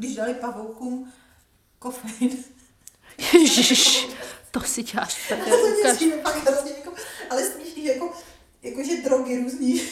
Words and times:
když 0.00 0.16
dali 0.16 0.34
pavoukům 0.34 1.12
kofein. 1.78 2.44
Ježiš, 3.32 4.08
to 4.50 4.60
si 4.60 4.82
děláš 4.82 5.28
prdel, 5.28 5.56
hrozně 5.76 6.72
jako, 6.78 6.92
ale 7.30 7.44
smíšný, 7.44 7.84
jako, 7.84 8.12
jakože 8.62 9.02
drogy 9.02 9.42
různý. 9.42 9.82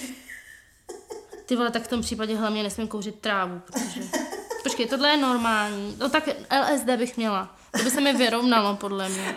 Ty 1.47 1.57
vole, 1.57 1.71
tak 1.71 1.83
v 1.83 1.89
tom 1.89 2.01
případě 2.01 2.37
hlavně 2.37 2.63
nesmím 2.63 2.89
kouřit 2.89 3.21
trávu, 3.21 3.61
protože... 3.67 4.01
Počkej, 4.63 4.87
tohle 4.87 5.09
je 5.09 5.17
normální. 5.17 5.97
No 5.99 6.09
tak 6.09 6.29
LSD 6.61 6.87
bych 6.87 7.17
měla. 7.17 7.56
To 7.79 7.85
by 7.85 7.90
se 7.90 8.01
mi 8.01 8.13
vyrovnalo, 8.13 8.77
podle 8.77 9.09
mě. 9.09 9.37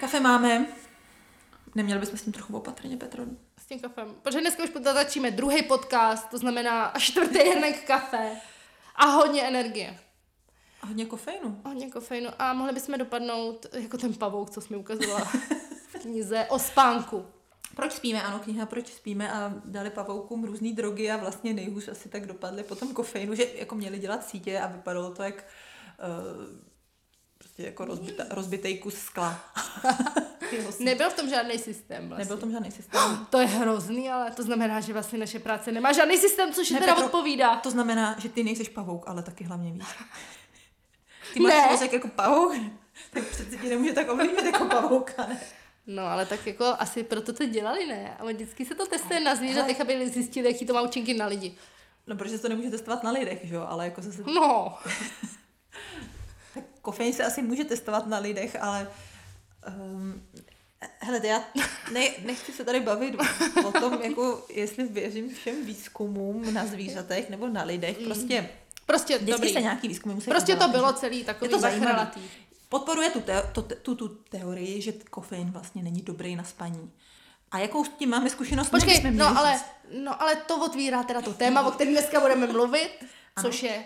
Kafe 0.00 0.20
máme. 0.20 0.77
Neměli 1.78 2.00
bychom 2.00 2.18
s 2.18 2.22
tím 2.22 2.32
trochu 2.32 2.56
opatrně, 2.56 2.96
Petro? 2.96 3.24
S 3.60 3.66
tím 3.66 3.80
kafem. 3.80 4.14
Protože 4.22 4.40
dneska 4.40 4.62
už 4.62 4.70
začíme 4.82 5.30
druhý 5.30 5.62
podcast, 5.62 6.30
to 6.30 6.38
znamená 6.38 6.84
až 6.84 7.02
čtvrtý 7.02 7.38
hrnek 7.38 7.86
kafe. 7.86 8.36
A 8.94 9.04
hodně 9.04 9.42
energie. 9.42 9.98
A 10.82 10.86
hodně 10.86 11.06
kofeinu. 11.06 11.60
Hodně 11.64 11.90
kofeinu. 11.90 12.30
A 12.38 12.52
mohli 12.52 12.72
bychom 12.72 12.98
dopadnout 12.98 13.66
jako 13.72 13.98
ten 13.98 14.14
pavouk, 14.14 14.50
co 14.50 14.60
jsi 14.60 14.72
mi 14.72 14.76
ukazovala 14.76 15.24
v 15.88 15.98
knize 16.00 16.46
o 16.48 16.58
spánku. 16.58 17.26
Proč 17.76 17.92
spíme? 17.92 18.22
Ano, 18.22 18.38
kniha 18.38 18.66
Proč 18.66 18.92
spíme 18.92 19.32
a 19.32 19.54
dali 19.64 19.90
pavoukům 19.90 20.44
různé 20.44 20.72
drogy 20.72 21.10
a 21.10 21.16
vlastně 21.16 21.54
nejhůř 21.54 21.88
asi 21.88 22.08
tak 22.08 22.26
dopadly 22.26 22.62
po 22.62 22.74
tom 22.74 22.94
kofeinu, 22.94 23.34
že 23.34 23.46
jako 23.54 23.74
měli 23.74 23.98
dělat 23.98 24.28
sítě 24.28 24.60
a 24.60 24.66
vypadalo 24.66 25.14
to 25.14 25.22
jak 25.22 25.34
uh, 25.34 26.58
prostě 27.38 27.62
jako 27.62 27.84
rozbita, 27.84 28.24
rozbitej 28.30 28.78
kus 28.78 28.94
skla. 28.94 29.40
Nebyl 30.78 31.10
v 31.10 31.14
tom 31.14 31.28
žádný 31.28 31.58
systém 31.58 32.08
vlastně. 32.08 32.24
Nebyl 32.24 32.36
tam 32.36 32.52
žádný 32.52 32.70
systém. 32.70 33.26
To 33.30 33.40
je 33.40 33.46
hrozný, 33.46 34.10
ale 34.10 34.30
to 34.30 34.42
znamená, 34.42 34.80
že 34.80 34.92
vlastně 34.92 35.18
naše 35.18 35.38
práce 35.38 35.72
nemá 35.72 35.92
žádný 35.92 36.18
systém, 36.18 36.52
což 36.52 36.70
Ne, 36.70 36.80
teda 36.80 36.94
Petro, 36.94 37.06
odpovídá. 37.06 37.56
To 37.56 37.70
znamená, 37.70 38.16
že 38.18 38.28
ty 38.28 38.44
nejseš 38.44 38.68
pavouk, 38.68 39.08
ale 39.08 39.22
taky 39.22 39.44
hlavně 39.44 39.72
víš. 39.72 39.82
Ty 41.34 41.40
máš 41.40 41.70
mozek 41.70 41.92
jako 41.92 42.08
pavouk, 42.08 42.52
tak 43.10 43.26
přece 43.26 43.56
ti 43.56 43.68
nemůže 43.68 43.92
tak 43.92 44.08
ovlivnit 44.10 44.44
jako 44.44 44.64
pavouka, 44.64 45.26
ne? 45.26 45.40
No, 45.86 46.02
ale 46.06 46.26
tak 46.26 46.46
jako 46.46 46.64
asi 46.78 47.02
proto 47.02 47.32
to 47.32 47.46
dělali, 47.46 47.86
ne? 47.86 48.16
Ale 48.18 48.32
vždycky 48.32 48.64
se 48.64 48.74
to 48.74 48.86
testuje 48.86 49.20
na 49.20 49.34
zvířatech, 49.34 49.80
aby 49.80 50.08
zjistili, 50.10 50.52
jaký 50.52 50.66
to 50.66 50.74
má 50.74 50.82
účinky 50.82 51.14
na 51.14 51.26
lidi. 51.26 51.54
No, 52.06 52.16
protože 52.16 52.38
to 52.38 52.48
nemůže 52.48 52.70
testovat 52.70 53.02
na 53.02 53.10
lidech, 53.10 53.38
že 53.42 53.54
jo, 53.54 53.66
ale 53.68 53.84
jako 53.84 54.02
zase 54.02 54.22
No, 54.26 54.78
Tak 56.54 56.64
kofein 56.82 57.12
se 57.12 57.24
asi 57.24 57.42
může 57.42 57.64
testovat 57.64 58.06
na 58.06 58.18
lidech, 58.18 58.56
ale 58.60 58.90
um, 59.66 60.22
hele, 60.98 61.26
já 61.26 61.44
ne, 61.92 62.08
nechci 62.24 62.52
se 62.52 62.64
tady 62.64 62.80
bavit 62.80 63.14
o 63.64 63.72
tom, 63.72 64.02
jako 64.02 64.46
jestli 64.48 64.84
věřím 64.88 65.34
všem 65.34 65.64
výzkumům 65.64 66.54
na 66.54 66.66
zvířatech 66.66 67.30
nebo 67.30 67.48
na 67.48 67.62
lidech. 67.62 67.98
Prostě 67.98 68.48
prostě 68.86 69.18
vždycky 69.18 69.32
dobrý. 69.32 69.52
se 69.52 69.60
nějaký 69.60 69.88
výzkumy 69.88 70.14
musí 70.14 70.30
Prostě 70.30 70.52
to 70.52 70.56
udělat, 70.56 70.70
bylo 70.70 70.86
takže 70.86 71.00
celý 71.00 71.24
takový 71.24 71.50
je 71.50 71.54
to 71.56 71.60
zachralatý. 71.60 72.20
Podporuje 72.68 73.10
tu, 73.10 73.20
te, 73.20 73.42
to, 73.52 73.62
tu, 73.62 73.94
tu 73.94 74.08
teorii, 74.08 74.82
že 74.82 74.92
kofein 74.92 75.50
vlastně 75.50 75.82
není 75.82 76.02
dobrý 76.02 76.36
na 76.36 76.44
spaní. 76.44 76.90
A 77.50 77.58
jakou 77.58 77.84
s 77.84 77.88
tím 77.88 78.10
máme 78.10 78.30
zkušenost? 78.30 78.70
Počkej, 78.70 79.10
no 79.10 79.38
ale, 79.38 79.52
říct. 79.52 79.64
no 80.04 80.22
ale 80.22 80.36
to 80.36 80.64
otvírá 80.64 81.02
teda 81.02 81.22
to 81.22 81.32
téma, 81.32 81.66
o 81.66 81.70
kterém 81.70 81.92
dneska 81.92 82.20
budeme 82.20 82.46
mluvit, 82.46 82.90
což 83.42 83.62
je 83.62 83.84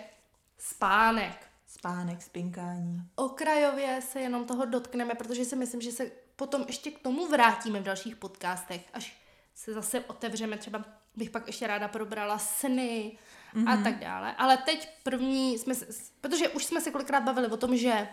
spánek. 0.59 1.52
Spánek, 1.83 2.21
spinkání. 2.21 3.01
Okrajově 3.15 4.01
se 4.01 4.19
jenom 4.19 4.45
toho 4.45 4.65
dotkneme, 4.65 5.15
protože 5.15 5.45
si 5.45 5.55
myslím, 5.55 5.81
že 5.81 5.91
se 5.91 6.11
potom 6.35 6.63
ještě 6.67 6.91
k 6.91 6.99
tomu 6.99 7.27
vrátíme 7.27 7.79
v 7.79 7.83
dalších 7.83 8.15
podcastech, 8.15 8.81
až 8.93 9.17
se 9.55 9.73
zase 9.73 9.99
otevřeme, 9.99 10.57
třeba 10.57 10.85
bych 11.15 11.29
pak 11.29 11.47
ještě 11.47 11.67
ráda 11.67 11.87
probrala 11.87 12.39
sny 12.39 13.17
mm-hmm. 13.55 13.69
a 13.69 13.83
tak 13.83 13.99
dále. 13.99 14.35
Ale 14.35 14.57
teď 14.57 14.89
první 15.03 15.57
jsme, 15.57 15.75
se, 15.75 15.85
protože 16.21 16.49
už 16.49 16.65
jsme 16.65 16.81
se 16.81 16.91
kolikrát 16.91 17.23
bavili 17.23 17.47
o 17.47 17.57
tom, 17.57 17.77
že 17.77 18.07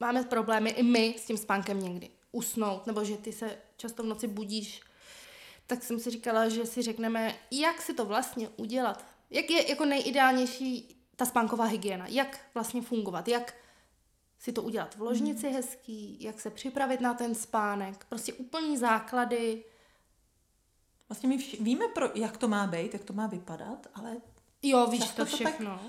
máme 0.00 0.22
problémy 0.22 0.70
i 0.70 0.82
my 0.82 1.14
s 1.18 1.24
tím 1.24 1.36
spánkem 1.36 1.80
někdy. 1.80 2.10
Usnout, 2.32 2.86
nebo 2.86 3.04
že 3.04 3.16
ty 3.16 3.32
se 3.32 3.58
často 3.76 4.02
v 4.02 4.06
noci 4.06 4.26
budíš. 4.26 4.80
Tak 5.66 5.82
jsem 5.82 6.00
si 6.00 6.10
říkala, 6.10 6.48
že 6.48 6.66
si 6.66 6.82
řekneme, 6.82 7.34
jak 7.50 7.82
si 7.82 7.94
to 7.94 8.04
vlastně 8.04 8.48
udělat. 8.48 9.04
Jak 9.30 9.50
je 9.50 9.70
jako 9.70 9.84
nejideálnější 9.84 10.97
ta 11.18 11.24
spánková 11.24 11.64
hygiena. 11.64 12.06
Jak 12.08 12.40
vlastně 12.54 12.82
fungovat. 12.82 13.28
Jak 13.28 13.54
si 14.38 14.52
to 14.52 14.62
udělat 14.62 14.94
v 14.96 15.00
ložnici 15.02 15.48
hezký, 15.50 16.16
jak 16.22 16.40
se 16.40 16.50
připravit 16.50 17.00
na 17.00 17.14
ten 17.14 17.34
spánek. 17.34 18.04
Prostě 18.08 18.32
úplný 18.32 18.76
základy. 18.76 19.64
Vlastně 21.08 21.28
my 21.28 21.38
vši, 21.38 21.56
víme, 21.62 21.88
pro, 21.88 22.10
jak 22.14 22.36
to 22.36 22.48
má 22.48 22.66
být, 22.66 22.92
jak 22.92 23.04
to 23.04 23.12
má 23.12 23.26
vypadat, 23.26 23.86
ale 23.94 24.16
Jo, 24.62 24.86
víš 24.86 25.04
to 25.04 25.06
to 25.16 25.24
tak- 25.24 25.34
všechno. 25.34 25.80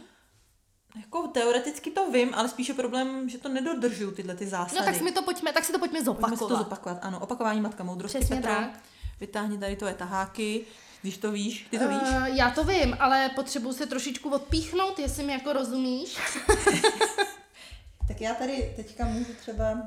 jako 0.96 1.28
teoreticky 1.28 1.92
to 1.92 2.12
vím, 2.12 2.34
ale 2.34 2.50
spíše 2.50 2.74
problém, 2.74 3.30
že 3.30 3.38
to 3.38 3.50
nedodržuju 3.50 4.12
tyhle 4.12 4.36
ty 4.36 4.48
zásady. 4.48 4.80
No 4.80 4.86
tak 4.86 4.96
si 4.96 5.04
mi 5.04 5.12
to 5.12 5.22
pojďme, 5.22 5.54
tak 5.54 5.66
si 5.66 5.72
to 5.72 5.80
pojďme 5.80 6.00
Pojďme 6.04 6.30
si 6.30 6.40
to 6.40 6.48
zopakovat. 6.48 6.60
zopakovat. 6.64 7.00
Ano, 7.02 7.20
opakování 7.20 7.62
matka 7.62 7.84
moudrosti. 7.84 8.18
Přesně 8.18 8.36
Petro, 8.36 8.52
tak. 8.52 8.80
Vytáhni 9.20 9.58
tady 9.58 9.76
to 9.76 9.86
je 9.86 9.94
taháky, 9.94 10.66
když 11.02 11.18
to 11.18 11.32
víš. 11.32 11.68
Ty 11.70 11.80
to 11.80 11.88
víš? 11.88 12.02
Uh, 12.02 12.26
já 12.26 12.52
to 12.52 12.64
vím, 12.64 12.98
ale 13.00 13.30
potřebuji 13.36 13.74
se 13.74 13.86
trošičku 13.86 14.30
odpíchnout, 14.30 15.00
jestli 15.00 15.24
mi 15.24 15.34
jako 15.34 15.54
rozumíš. 15.54 16.18
Tak 18.10 18.22
já 18.22 18.34
tady 18.34 18.74
teďka 18.76 19.06
můžu 19.06 19.34
třeba... 19.34 19.78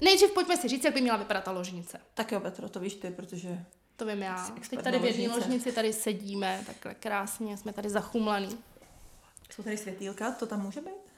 Nejdřív 0.00 0.30
pojďme 0.30 0.56
si 0.56 0.68
říct, 0.68 0.84
jak 0.84 0.94
by 0.94 1.00
měla 1.00 1.16
vypadat 1.16 1.44
ta 1.44 1.50
ložnice. 1.50 2.00
Tak 2.14 2.32
jo, 2.32 2.40
Petro, 2.40 2.68
to 2.68 2.80
víš 2.80 2.94
ty, 2.94 3.10
protože... 3.10 3.64
To 3.96 4.06
vím 4.06 4.22
já. 4.22 4.50
Teď 4.70 4.82
tady 4.82 4.98
v 4.98 5.04
jedné 5.04 5.22
ložnice. 5.22 5.48
ložnici 5.48 5.72
tady 5.72 5.92
sedíme, 5.92 6.62
takhle 6.66 6.94
krásně, 6.94 7.56
jsme 7.56 7.72
tady 7.72 7.90
zachumlaný. 7.90 8.58
Jsou 9.50 9.62
tady 9.62 9.76
světýlka, 9.76 10.32
to 10.32 10.46
tam 10.46 10.62
může 10.62 10.80
být? 10.80 11.12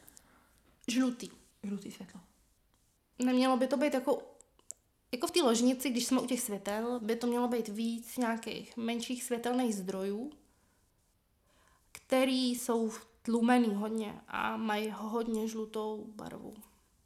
Žlutý. 0.89 1.31
Žlutý 1.63 1.91
světlo. 1.91 2.21
Nemělo 3.19 3.57
by 3.57 3.67
to 3.67 3.77
být 3.77 3.95
jako 3.95 4.23
jako 5.13 5.27
v 5.27 5.31
té 5.31 5.43
ložnici, 5.43 5.91
když 5.91 6.07
jsme 6.07 6.21
u 6.21 6.27
těch 6.27 6.41
světel, 6.41 7.01
by 7.03 7.17
to 7.17 7.27
mělo 7.27 7.49
být 7.49 7.69
víc 7.69 8.17
nějakých 8.17 8.77
menších 8.77 9.25
světelných 9.25 9.75
zdrojů, 9.75 10.31
který 11.93 12.51
jsou 12.51 12.93
tlumený 13.23 13.75
hodně 13.75 14.21
a 14.29 14.57
mají 14.57 14.95
hodně 14.97 15.49
žlutou 15.49 16.05
barvu. 16.17 16.55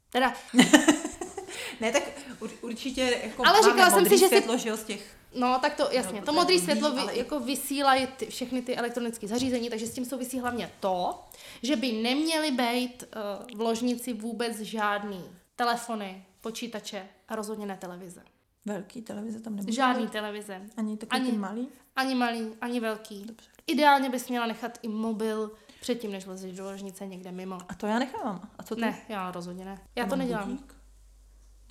Teda, 0.09 0.33
Ne, 1.79 1.91
tak 1.91 2.03
ur, 2.39 2.51
určitě 2.61 3.19
jako 3.23 3.45
Ale 3.47 3.63
říkala 3.63 3.89
jsem 3.89 4.05
si, 4.05 4.09
že 4.09 4.17
si- 4.17 4.27
světlo, 4.27 4.57
že 4.57 4.69
jo, 4.69 4.77
z 4.77 4.83
těch... 4.83 5.15
no 5.35 5.59
tak 5.61 5.75
to 5.75 5.87
jasně, 5.91 6.19
No, 6.19 6.25
to 6.25 6.33
modré 6.33 6.59
světlo 6.59 6.91
vy, 6.91 6.99
ale 6.99 7.17
jako 7.17 7.39
vysílají 7.39 8.07
ty, 8.07 8.25
všechny 8.25 8.61
ty 8.61 8.75
elektronické 8.75 9.27
zařízení, 9.27 9.69
takže 9.69 9.87
s 9.87 9.93
tím 9.93 10.05
souvisí 10.05 10.39
hlavně 10.39 10.71
to, 10.79 11.23
že 11.61 11.75
by 11.75 11.91
neměly 11.91 12.51
být 12.51 13.03
uh, 13.03 13.57
v 13.57 13.61
ložnici 13.61 14.13
vůbec 14.13 14.59
žádný 14.59 15.23
telefony, 15.55 16.25
počítače 16.41 17.07
a 17.27 17.35
rozhodně 17.35 17.65
ne 17.65 17.77
televize. 17.77 18.23
Velký 18.65 19.01
televize 19.01 19.39
tam 19.39 19.55
nebude. 19.55 19.73
Žádný 19.73 20.07
televize. 20.07 20.61
Ani 20.77 20.97
takový 20.97 21.21
Ani- 21.29 21.37
malý? 21.37 21.67
Ani 21.95 22.15
malý, 22.15 22.55
ani 22.61 22.79
velký. 22.79 23.23
Dobře. 23.25 23.49
Ideálně 23.67 24.09
bys 24.09 24.29
měla 24.29 24.45
nechat 24.47 24.77
i 24.81 24.87
mobil 24.87 25.51
předtím, 25.81 26.11
než 26.11 26.25
lezeš 26.25 26.55
do 26.57 26.63
ložnice 26.65 27.07
někde 27.07 27.31
mimo. 27.31 27.57
A 27.69 27.73
to 27.75 27.87
já 27.87 27.99
nechávám. 27.99 28.49
A 28.57 28.63
co 28.63 28.75
ty? 28.75 28.81
Ne, 28.81 29.01
já 29.09 29.31
rozhodně 29.31 29.65
ne. 29.65 29.81
Já 29.95 30.03
to 30.03 30.09
mám 30.09 30.19
nedělám. 30.19 30.49
budík. 30.49 30.75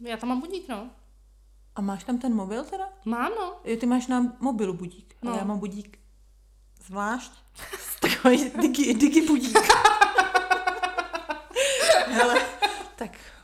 Já 0.01 0.17
tam 0.17 0.29
mám 0.29 0.41
budík, 0.41 0.69
no. 0.69 0.91
A 1.75 1.81
máš 1.81 2.05
tam 2.05 2.19
ten 2.19 2.35
mobil 2.35 2.65
teda? 2.65 2.89
Mám, 3.05 3.33
no. 3.39 3.57
Jo, 3.65 3.77
ty 3.77 3.87
máš 3.87 4.07
na 4.07 4.37
mobilu 4.41 4.75
budík, 4.75 5.17
No. 5.23 5.35
já 5.35 5.45
mám 5.45 5.59
budík 5.59 5.99
zvlášť. 6.87 7.33
Takový 8.01 8.51
digi, 8.61 8.95
digi 8.95 9.27
budík. 9.27 9.59
Hele, 12.07 12.41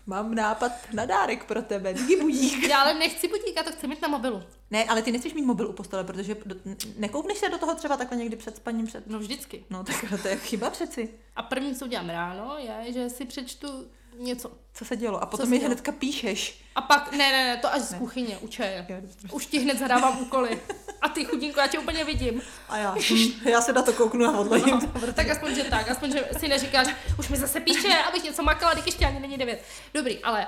mám 0.07 0.35
nápad 0.35 0.73
na 0.93 1.07
dárek 1.07 1.45
pro 1.45 1.63
tebe. 1.63 1.95
Digi 1.95 2.21
budík. 2.21 2.69
Já 2.69 2.81
ale 2.81 2.95
nechci 2.95 3.29
budík, 3.29 3.57
já 3.57 3.63
to 3.63 3.73
chci 3.73 3.87
mít 3.87 4.03
na 4.03 4.09
mobilu. 4.09 4.43
Ne, 4.71 4.85
ale 4.85 5.03
ty 5.03 5.13
nechceš 5.13 5.35
mít 5.35 5.45
mobil 5.45 5.69
u 5.69 5.73
postele, 5.73 6.05
protože 6.05 6.37
do, 6.47 6.55
nekoukneš 6.97 7.39
se 7.39 7.49
do 7.49 7.59
toho 7.59 7.75
třeba 7.75 7.97
takhle 7.97 8.17
někdy 8.17 8.37
před 8.37 8.57
spaním 8.57 8.87
před... 8.87 9.07
No 9.07 9.19
vždycky. 9.19 9.65
No 9.71 9.85
tak 9.85 10.05
to 10.23 10.29
je 10.29 10.37
chyba 10.37 10.71
přeci. 10.71 11.09
A 11.37 11.43
první, 11.43 11.75
co 11.75 11.85
udělám 11.85 12.09
ráno, 12.09 12.57
je, 12.59 12.93
že 12.93 13.11
si 13.11 13.25
přečtu 13.25 13.87
něco. 14.19 14.51
Co 14.75 14.85
se 14.85 14.97
dělo? 14.97 15.23
A 15.23 15.27
potom 15.27 15.51
mi 15.51 15.59
hnedka 15.59 15.93
píšeš. 15.93 16.65
A 16.75 16.83
pak, 16.83 17.13
ne, 17.13 17.19
ne, 17.19 17.45
ne, 17.45 17.57
to 17.57 17.73
až 17.73 17.83
z 17.83 17.95
kuchyně, 17.95 18.39
u 18.39 18.49
čaje. 18.49 18.87
Jo, 18.89 18.97
dobře. 19.01 19.29
Už 19.33 19.47
ti 19.47 19.59
hned 19.59 19.79
zadávám 19.79 20.23
úkoly. 20.23 20.61
A 21.01 21.09
ty 21.09 21.25
chudinko, 21.25 21.61
já 21.61 21.67
tě 21.67 21.79
úplně 21.79 22.05
vidím. 22.05 22.43
A 22.69 22.77
já, 22.79 22.97
já 23.51 23.61
se 23.61 23.73
na 23.73 23.83
to 23.83 23.93
kouknu 23.93 24.25
a 24.27 24.39
odložím 24.39 24.81
to. 24.81 25.07
No, 25.07 25.13
tak 25.13 25.29
aspoň, 25.29 25.55
že 25.55 25.65
tak, 25.65 25.91
aspoň, 25.91 26.13
že 26.13 26.29
si 26.39 26.49
neříkáš, 26.49 26.87
už 27.19 27.29
mi 27.29 27.37
zase 27.37 27.61
píše, 27.61 27.95
abych 28.09 28.25
něco 28.25 28.43
makala, 28.43 28.73
když 28.75 28.87
ještě 28.87 29.07
ani 29.07 29.21
není 29.21 29.39
devět. 29.39 29.65
Dobrý, 29.95 30.19
ale 30.25 30.47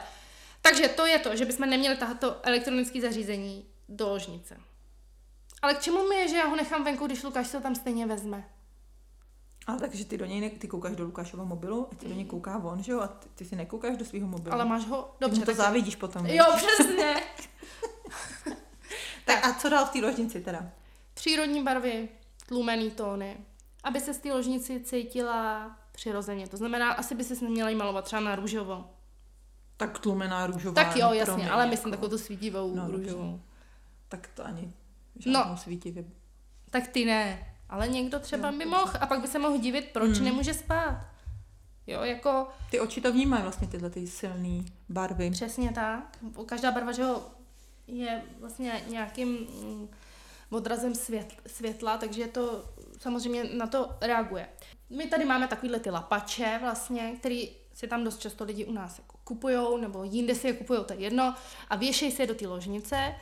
takže 0.67 0.88
to 0.88 1.06
je 1.06 1.19
to, 1.19 1.37
že 1.37 1.44
bychom 1.44 1.70
neměli 1.70 1.96
tato 1.96 2.37
elektronické 2.43 3.00
zařízení 3.00 3.67
do 3.88 4.08
ložnice. 4.08 4.56
Ale 5.62 5.75
k 5.75 5.81
čemu 5.81 6.08
mi 6.08 6.17
je, 6.17 6.28
že 6.28 6.37
já 6.37 6.46
ho 6.46 6.56
nechám 6.56 6.84
venku, 6.84 7.06
když 7.06 7.22
Lukáš 7.22 7.46
se 7.46 7.56
ho 7.56 7.62
tam 7.62 7.75
stejně 7.75 8.06
vezme? 8.06 8.49
Ale 9.66 9.78
takže 9.81 10.05
ty 10.05 10.19
do 10.19 10.25
něj 10.25 10.40
ne, 10.40 10.50
ty 10.50 10.69
koukáš 10.69 10.96
do 10.96 11.05
Lukášova 11.05 11.44
mobilu, 11.44 11.88
a 11.93 11.94
ty 11.96 12.08
do 12.08 12.14
něj 12.14 12.25
kouká 12.25 12.58
on, 12.58 12.82
že 12.82 12.93
jo? 12.93 13.00
A 13.00 13.06
ty, 13.08 13.28
ty 13.34 13.44
si 13.44 13.56
nekoukáš 13.56 13.96
do 13.96 14.05
svého 14.05 14.26
mobilu. 14.26 14.55
Ale 14.55 14.64
máš 14.64 14.87
ho, 14.87 14.96
Dobře, 14.96 15.14
dobře, 15.20 15.40
to 15.40 15.46
tak 15.46 15.56
závidíš 15.56 15.96
potom. 15.96 16.26
Jo, 16.26 16.44
přesně. 16.56 17.14
Tak 19.25 19.46
a 19.46 19.52
co 19.55 19.69
dál 19.69 19.87
v 19.87 19.90
té 19.90 19.99
ložnici 20.00 20.40
teda? 20.40 20.70
Přírodní 21.14 21.62
barvy, 21.62 22.08
tlumený 22.46 22.90
tóny, 22.90 23.37
aby 23.84 24.00
se 24.00 24.14
z 24.14 24.19
té 24.19 24.32
ložnici 24.32 24.81
cítila 24.81 25.70
přirozeně. 25.93 26.49
To 26.49 26.56
znamená, 26.56 26.93
asi 26.93 27.14
by 27.14 27.25
se 27.25 27.44
neměla 27.44 27.69
jí 27.70 27.76
malovat 27.76 28.05
třeba 28.05 28.20
na 28.22 28.37
růžovo. 28.37 28.90
Tak 29.76 29.99
tlumená 29.99 30.46
růžová. 30.46 30.75
Tak 30.84 30.96
jo, 30.96 31.06
no, 31.08 31.14
jasně, 31.14 31.25
promiň, 31.34 31.49
ale 31.52 31.62
jako. 31.62 31.70
myslím 31.70 31.90
takovou 31.90 32.08
tu 32.08 32.19
svítivou 32.19 32.75
No, 32.75 32.82
no, 32.82 32.93
dobře. 32.93 33.06
růžovou. 33.12 33.40
Tak 34.08 34.28
to 34.34 34.46
ani 34.46 34.72
žádnou 35.19 35.40
No. 35.50 35.56
svítivě. 35.56 36.05
Tak 36.70 36.87
ty 36.88 37.05
ne. 37.05 37.53
Ale 37.69 37.88
někdo 37.88 38.20
třeba 38.20 38.50
Jo, 38.50 38.58
by 38.58 38.64
mohl 38.64 38.93
a 39.00 39.06
pak 39.06 39.20
by 39.20 39.28
se 39.28 39.38
mohl 39.38 39.58
divit, 39.58 39.88
proč 39.93 40.16
Hmm. 40.16 40.25
nemůže 40.25 40.55
spát. 40.55 41.06
Jo, 41.87 42.02
jako 42.02 42.49
Ty 42.70 42.81
oči 42.81 43.00
to 43.00 43.12
vnímají 43.12 43.43
vlastně 43.43 43.69
tyhle 43.69 43.90
ty 43.90 44.06
silné 44.06 44.64
barvy. 44.88 45.31
přesně 45.31 45.72
tak. 45.72 46.19
Každá 46.46 46.70
barva, 46.72 46.93
že 46.93 47.02
jo, 47.02 47.22
je 47.87 48.22
vlastně 48.40 48.82
nějakým 48.88 49.28
mm, 49.28 49.88
odrazem 50.50 50.94
svět, 50.94 51.32
světla, 51.46 51.99
takže 51.99 52.26
to 52.26 52.64
samozřejmě 53.00 53.44
na 53.44 53.67
to 53.67 53.90
reaguje. 54.00 54.49
My 54.90 55.06
tady 55.06 55.25
máme 55.25 55.49
takovýhle 55.49 55.81
ty 55.81 55.90
lapače 55.90 56.58
vlastně, 56.62 57.12
který 57.19 57.50
si 57.75 57.88
tam 57.88 58.05
dost 58.05 58.19
často 58.20 58.44
lidi 58.44 58.64
u 58.64 58.72
nás 58.72 58.99
jako 58.99 59.17
kupujou, 59.25 59.76
nebo 59.76 60.05
jinde 60.05 60.34
si 60.34 60.46
je 60.46 60.52
kupujou, 60.52 60.84
to 60.84 60.93
je 60.93 60.99
jedno, 60.99 61.34
a 61.70 61.76
věšejí 61.76 62.12
si 62.12 62.22
je 62.22 62.26
do 62.26 62.34
té 62.34 62.46
ložnice. 62.46 63.14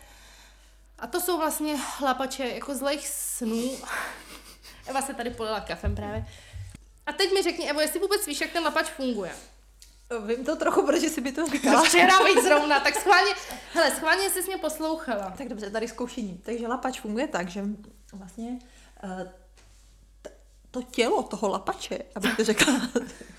A 0.99 1.07
to 1.07 1.21
jsou 1.21 1.39
vlastně 1.39 1.75
lapače 2.03 2.45
jako 2.49 2.75
zlejch 2.75 3.09
snů. 3.09 3.71
Eva 4.87 5.03
se 5.03 5.15
tady 5.15 5.31
polila 5.31 5.61
kafem 5.61 5.95
právě. 5.95 6.27
A 7.07 7.13
teď 7.13 7.33
mi 7.33 7.43
řekni, 7.43 7.71
Evo, 7.71 7.81
jestli 7.81 8.01
vůbec 8.01 8.27
víš, 8.27 8.41
jak 8.41 8.51
ten 8.51 8.63
lapač 8.65 8.87
funguje. 8.91 9.33
Vím 10.27 10.45
to 10.45 10.57
trochu, 10.57 10.87
protože 10.87 11.09
si 11.11 11.21
by 11.21 11.33
to 11.33 11.47
říkala. 11.47 11.83
Včera 11.83 12.25
víc 12.25 12.43
zrovna, 12.45 12.81
tak 12.81 12.95
schválně, 13.01 13.33
hele, 13.73 13.91
schválně 13.91 14.31
jsi 14.31 14.43
mě 14.43 14.57
poslouchala. 14.59 15.35
tak 15.39 15.49
dobře, 15.49 15.71
tady 15.71 15.89
zkoušení. 15.89 16.41
Takže 16.45 16.67
lapač 16.69 17.01
funguje 17.01 17.27
tak, 17.29 17.49
že 17.49 17.65
vlastně 18.13 18.59
t- 20.23 20.31
to 20.71 20.83
tělo 20.83 21.23
toho 21.23 21.49
lapače, 21.49 21.99
abych 22.15 22.37
to 22.37 22.45
řekla 22.45 22.73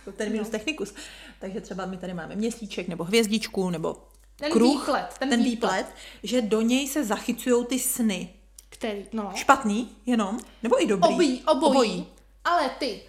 jako 0.06 0.12
terminus 0.18 0.48
No. 0.48 0.52
technicus, 0.52 0.94
takže 1.40 1.62
třeba 1.62 1.86
my 1.86 1.98
tady 1.98 2.14
máme 2.14 2.36
měsíček 2.36 2.88
nebo 2.88 3.04
hvězdičku 3.04 3.70
nebo 3.70 4.08
Ten 4.36 4.52
kruh, 4.52 4.80
výplet, 4.82 5.18
ten, 5.20 5.30
ten 5.30 5.44
výplet. 5.44 5.72
výplet, 5.86 5.96
že 6.24 6.42
do 6.42 6.62
něj 6.62 6.88
se 6.88 7.04
zachycují 7.04 7.66
ty 7.66 7.80
sny. 7.80 8.34
Který, 8.84 9.06
no. 9.14 9.32
Špatný 9.36 9.90
jenom? 10.06 10.40
Nebo 10.64 10.84
i 10.84 10.88
dobrý? 10.88 11.10
Obojí, 11.14 11.44
obojí. 11.44 11.72
Obojí. 11.72 12.08
Ale 12.44 12.70
ty 12.70 13.02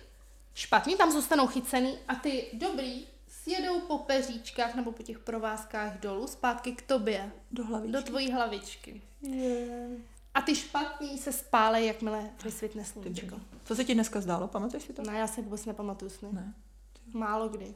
špatný 0.54 0.96
tam 0.96 1.12
zůstanou 1.12 1.46
chycený 1.46 1.98
a 2.08 2.14
ty 2.14 2.44
dobrý 2.52 3.06
sjedou 3.28 3.80
po 3.80 3.98
peříčkách 3.98 4.74
nebo 4.74 4.92
po 4.92 5.02
těch 5.02 5.18
provázkách 5.18 6.00
dolů 6.00 6.26
zpátky 6.26 6.72
k 6.72 6.82
tobě, 6.82 7.32
Do 7.50 7.64
hlavy. 7.64 7.88
do 7.88 8.02
tvojí 8.02 8.32
hlavičky. 8.32 9.02
A 10.34 10.42
ty 10.42 10.54
špatný 10.54 11.18
se 11.18 11.32
spálej, 11.32 11.86
jakmile 11.86 12.30
vysvětne 12.44 12.84
sluníčko. 12.84 13.36
Co 13.64 13.74
se 13.76 13.84
ti 13.84 13.94
dneska 13.94 14.20
zdálo? 14.20 14.48
Pamatuješ 14.48 14.82
si 14.84 14.92
to? 14.92 15.02
Ne, 15.02 15.18
já 15.18 15.26
si 15.26 15.42
vůbec 15.42 15.64
nepamatuju 15.64 16.10
sny. 16.10 16.28
Ne. 16.32 16.54
Málo 17.12 17.48
kdy. 17.48 17.74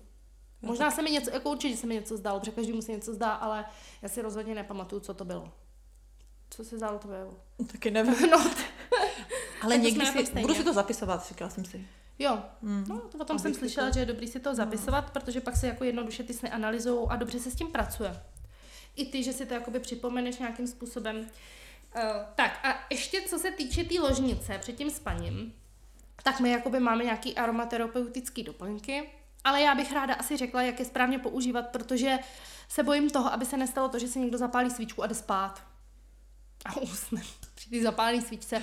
Možná 0.62 0.90
se 0.90 1.02
mi 1.02 1.10
něco, 1.10 1.30
jako 1.30 1.50
určitě 1.50 1.76
se 1.76 1.86
mi 1.86 1.94
něco 1.94 2.16
zdálo, 2.16 2.40
protože 2.40 2.52
každému 2.52 2.82
se 2.82 2.92
něco 2.92 3.14
zdá, 3.14 3.32
ale 3.32 3.64
já 4.02 4.08
si 4.08 4.22
rozhodně 4.22 4.54
nepamatuju, 4.54 5.00
co 5.00 5.14
to 5.14 5.24
bylo. 5.24 5.52
Co 6.50 6.64
se 6.64 6.76
zdálo 6.76 6.98
to 6.98 7.08
bylo? 7.08 7.34
Taky 7.72 7.90
nevím. 7.90 8.30
No, 8.30 8.38
Ale 9.62 9.74
Tak 9.74 9.82
to 9.82 9.88
někdy 9.88 10.06
si, 10.06 10.26
stejně. 10.26 10.40
budu 10.42 10.54
si 10.54 10.64
to 10.64 10.72
zapisovat, 10.72 11.28
říkala 11.28 11.50
jsem 11.50 11.64
si. 11.64 11.86
jo, 12.18 12.38
Hmm. 12.62 12.84
No, 12.88 12.98
to 13.00 13.18
potom 13.18 13.34
Abych 13.34 13.42
jsem 13.42 13.54
slyšela, 13.54 13.86
to- 13.88 13.94
že 13.94 14.00
je 14.00 14.06
dobrý 14.06 14.28
si 14.28 14.40
to 14.40 14.54
zapisovat, 14.54 15.10
protože 15.10 15.40
pak 15.40 15.56
se 15.56 15.66
jako 15.66 15.84
jednoduše 15.84 16.22
ty 16.22 16.34
sny 16.34 16.50
analyzují 16.50 17.06
a 17.10 17.16
dobře 17.16 17.40
se 17.40 17.50
s 17.50 17.54
tím 17.54 17.68
pracuje. 17.68 18.20
I 18.96 19.06
ty, 19.06 19.22
že 19.22 19.32
si 19.32 19.46
to 19.46 19.54
jakoby 19.54 19.80
připomeneš 19.80 20.38
nějakým 20.38 20.66
způsobem. 20.66 21.16
Uh, 21.16 22.02
tak 22.34 22.66
a 22.66 22.86
ještě 22.90 23.22
co 23.22 23.38
se 23.38 23.50
týče 23.50 23.82
té 23.82 23.88
tý 23.88 23.98
ložnice 23.98 24.58
před 24.58 24.72
tím 24.76 24.90
spaním, 24.90 25.54
tak 26.22 26.40
my 26.40 26.50
jakoby 26.50 26.80
máme 26.80 27.04
nějaký 27.04 27.34
aromaterapeutický 27.36 28.42
doplňky, 28.42 29.10
ale 29.44 29.60
já 29.62 29.74
bych 29.74 29.92
ráda 29.92 30.14
asi 30.14 30.36
řekla, 30.36 30.62
jak 30.62 30.78
je 30.78 30.84
správně 30.84 31.18
používat, 31.18 31.62
protože 31.68 32.18
se 32.68 32.82
bojím 32.82 33.10
toho, 33.10 33.32
aby 33.32 33.46
se 33.46 33.56
nestalo 33.56 33.88
to, 33.88 33.98
že 33.98 34.08
si 34.08 34.18
někdo 34.18 34.38
zapálí 34.38 34.70
svíčku 34.70 35.02
a 35.02 35.06
jde 35.06 35.14
spát. 35.14 35.62
A 36.64 36.76
usne 36.80 37.22
při 37.54 37.70
té 37.70 37.82
zapálené 37.82 38.22
svíčce. 38.22 38.62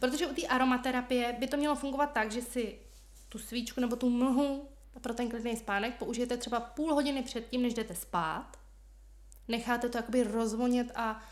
Protože 0.00 0.26
u 0.26 0.34
té 0.34 0.46
aromaterapie 0.46 1.36
by 1.38 1.46
to 1.46 1.56
mělo 1.56 1.76
fungovat 1.76 2.12
tak, 2.12 2.32
že 2.32 2.42
si 2.42 2.78
tu 3.28 3.38
svíčku 3.38 3.80
nebo 3.80 3.96
tu 3.96 4.10
mlhu 4.10 4.68
pro 5.00 5.14
ten 5.14 5.30
klidný 5.30 5.56
spánek 5.56 5.98
použijete 5.98 6.36
třeba 6.36 6.60
půl 6.60 6.94
hodiny 6.94 7.22
předtím, 7.22 7.62
než 7.62 7.74
jdete 7.74 7.94
spát. 7.94 8.56
Necháte 9.48 9.88
to 9.88 9.98
jakoby 9.98 10.22
rozvonět 10.22 10.92
a 10.94 11.22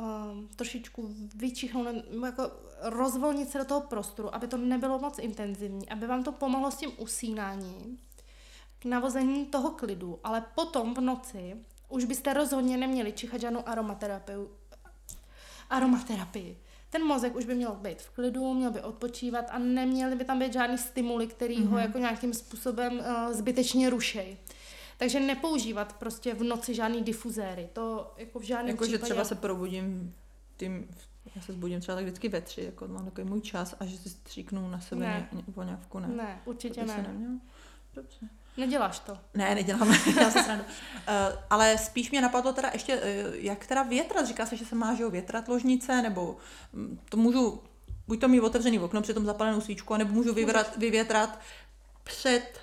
um, 0.00 0.48
trošičku 0.56 1.14
vyčichnout, 1.34 1.86
jako 2.24 2.50
rozvolnit 2.80 3.50
se 3.50 3.58
do 3.58 3.64
toho 3.64 3.80
prostoru, 3.80 4.34
aby 4.34 4.46
to 4.46 4.56
nebylo 4.56 4.98
moc 4.98 5.18
intenzivní, 5.18 5.88
aby 5.88 6.06
vám 6.06 6.24
to 6.24 6.32
pomohlo 6.32 6.70
s 6.70 6.76
tím 6.76 6.92
usínáním, 6.96 7.98
k 8.78 8.84
navození 8.84 9.46
toho 9.46 9.70
klidu, 9.70 10.20
ale 10.24 10.44
potom 10.54 10.94
v 10.94 11.00
noci 11.00 11.56
už 11.88 12.04
byste 12.04 12.32
rozhodně 12.32 12.76
neměli 12.76 13.12
čichat 13.12 13.40
žádnou 13.40 13.68
aromaterapii. 13.68 14.36
Aromaterapii. 15.70 16.58
Ten 16.90 17.04
mozek 17.04 17.36
už 17.36 17.44
by 17.44 17.54
měl 17.54 17.74
být 17.74 18.02
v 18.02 18.10
klidu, 18.10 18.54
měl 18.54 18.70
by 18.70 18.80
odpočívat 18.80 19.44
a 19.50 19.58
neměly 19.58 20.16
by 20.16 20.24
tam 20.24 20.38
být 20.38 20.52
žádný 20.52 20.78
stimuly, 20.78 21.26
který 21.26 21.58
mm-hmm. 21.58 21.68
ho 21.68 21.78
jako 21.78 21.98
nějakým 21.98 22.34
způsobem 22.34 22.98
uh, 22.98 23.32
zbytečně 23.32 23.90
rušej. 23.90 24.36
Takže 24.98 25.20
nepoužívat 25.20 25.92
prostě 25.92 26.34
v 26.34 26.42
noci 26.42 26.74
žádný 26.74 27.02
difuzéry. 27.02 27.68
To 27.72 28.14
jako 28.16 28.38
v 28.38 28.42
žádném 28.42 28.68
Jako, 28.68 28.84
že 28.84 28.88
případě... 28.88 29.04
třeba 29.04 29.24
se 29.24 29.34
probudím 29.34 30.14
tím, 30.56 30.88
já 31.36 31.42
se 31.42 31.52
zbudím 31.52 31.80
třeba 31.80 31.96
tak 31.96 32.04
vždycky 32.04 32.28
ve 32.28 32.40
tři, 32.40 32.62
jako 32.62 32.88
mám 32.88 33.04
takový 33.04 33.28
můj 33.28 33.40
čas 33.40 33.74
a 33.80 33.86
že 33.86 33.98
si 33.98 34.10
stříknu 34.10 34.68
na 34.68 34.80
sebe 34.80 35.00
Ne. 35.00 35.28
ně, 35.32 35.42
ně, 35.56 35.64
ne. 36.00 36.08
Ne, 36.08 36.42
určitě 36.44 36.80
to 36.80 36.86
se 36.86 37.02
ne. 37.02 37.08
nemělo. 37.08 37.34
Dobře. 37.94 38.28
Neděláš 38.56 38.98
to. 38.98 39.18
Ne, 39.34 39.54
nedělám, 39.54 39.92
já 40.20 40.30
se 40.30 40.42
srandu. 40.42 40.64
Uh, 40.64 41.38
ale 41.50 41.78
spíš 41.78 42.10
mě 42.10 42.20
napadlo 42.20 42.52
teda 42.52 42.70
ještě, 42.72 42.96
uh, 42.96 43.02
jak 43.34 43.66
teda 43.66 43.82
větrat, 43.82 44.26
říká 44.26 44.46
se, 44.46 44.56
že 44.56 44.64
se 44.64 44.74
má, 44.74 44.94
že 44.94 45.08
větrat 45.08 45.48
ložnice, 45.48 46.02
nebo 46.02 46.36
mm, 46.72 47.00
to 47.08 47.16
můžu, 47.16 47.62
buď 48.06 48.20
to 48.20 48.28
mít 48.28 48.40
otevřený 48.40 48.78
okno 48.78 49.02
před 49.02 49.14
tom 49.14 49.24
zapalenou 49.24 49.60
svíčku, 49.60 49.96
nebo 49.96 50.14
můžu 50.14 50.34
vyvrat, 50.34 50.76
vyvětrat 50.76 51.40
před, 52.04 52.60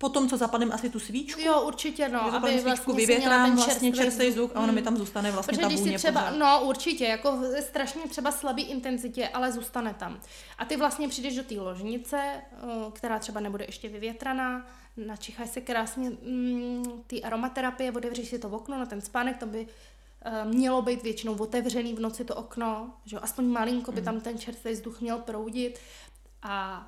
po 0.00 0.08
tom, 0.08 0.28
co 0.28 0.36
zapadnem 0.36 0.72
asi 0.72 0.90
tu 0.90 0.98
svíčku, 0.98 1.40
Jo, 1.40 1.60
určitě, 1.62 2.08
no, 2.08 2.22
aby 2.34 2.40
vlastně 2.40 2.60
svíčku, 2.60 2.92
měla 2.92 3.06
vyvětrám 3.06 3.56
vlastně 3.56 3.92
čerstvý 3.92 4.28
vzduch 4.28 4.50
a 4.54 4.58
ono 4.60 4.68
Mm. 4.68 4.74
mi 4.74 4.82
tam 4.82 4.96
zůstane 4.96 5.32
vlastně 5.32 5.52
Protože 5.52 5.60
ta 5.62 5.68
když 5.68 5.80
si 5.80 5.94
třeba, 5.98 6.20
pořád. 6.20 6.36
no 6.36 6.60
určitě, 6.64 7.04
jako 7.04 7.36
v 7.36 7.62
strašně 7.62 8.02
třeba 8.08 8.32
slabý 8.32 8.62
intenzitě, 8.62 9.28
ale 9.28 9.52
zůstane 9.52 9.94
tam. 9.94 10.20
A 10.58 10.64
ty 10.64 10.76
vlastně 10.76 11.08
přijdeš 11.08 11.36
do 11.36 11.42
té 11.42 11.54
ložnice, 11.54 12.16
eh, 12.16 12.42
která 12.92 13.18
třeba 13.18 13.40
nebude 13.40 13.64
ještě 13.64 13.88
vyvětraná, 13.88 14.66
načícháš 14.96 15.50
se 15.50 15.60
krásně 15.60 16.10
mm, 16.10 16.84
ty 17.06 17.22
aromaterapie, 17.22 17.92
otevřeš 17.92 18.28
si 18.28 18.38
to 18.38 18.48
okno 18.48 18.78
na 18.78 18.86
ten 18.86 19.00
spánek, 19.00 19.36
to 19.36 19.46
by 19.46 19.66
eh, 20.24 20.44
mělo 20.44 20.82
být 20.82 21.02
většinou 21.02 21.34
otevřený 21.34 21.94
v 21.94 22.00
noci 22.00 22.24
to 22.24 22.34
okno, 22.34 22.90
že 23.04 23.16
jo, 23.16 23.20
aspoň 23.24 23.44
malinko 23.44 23.92
by 23.92 24.02
tam 24.02 24.20
ten 24.20 24.38
čerstvý 24.38 24.72
vzduch 24.72 25.00
měl 25.00 25.18
proudit 25.18 25.78
a 26.42 26.86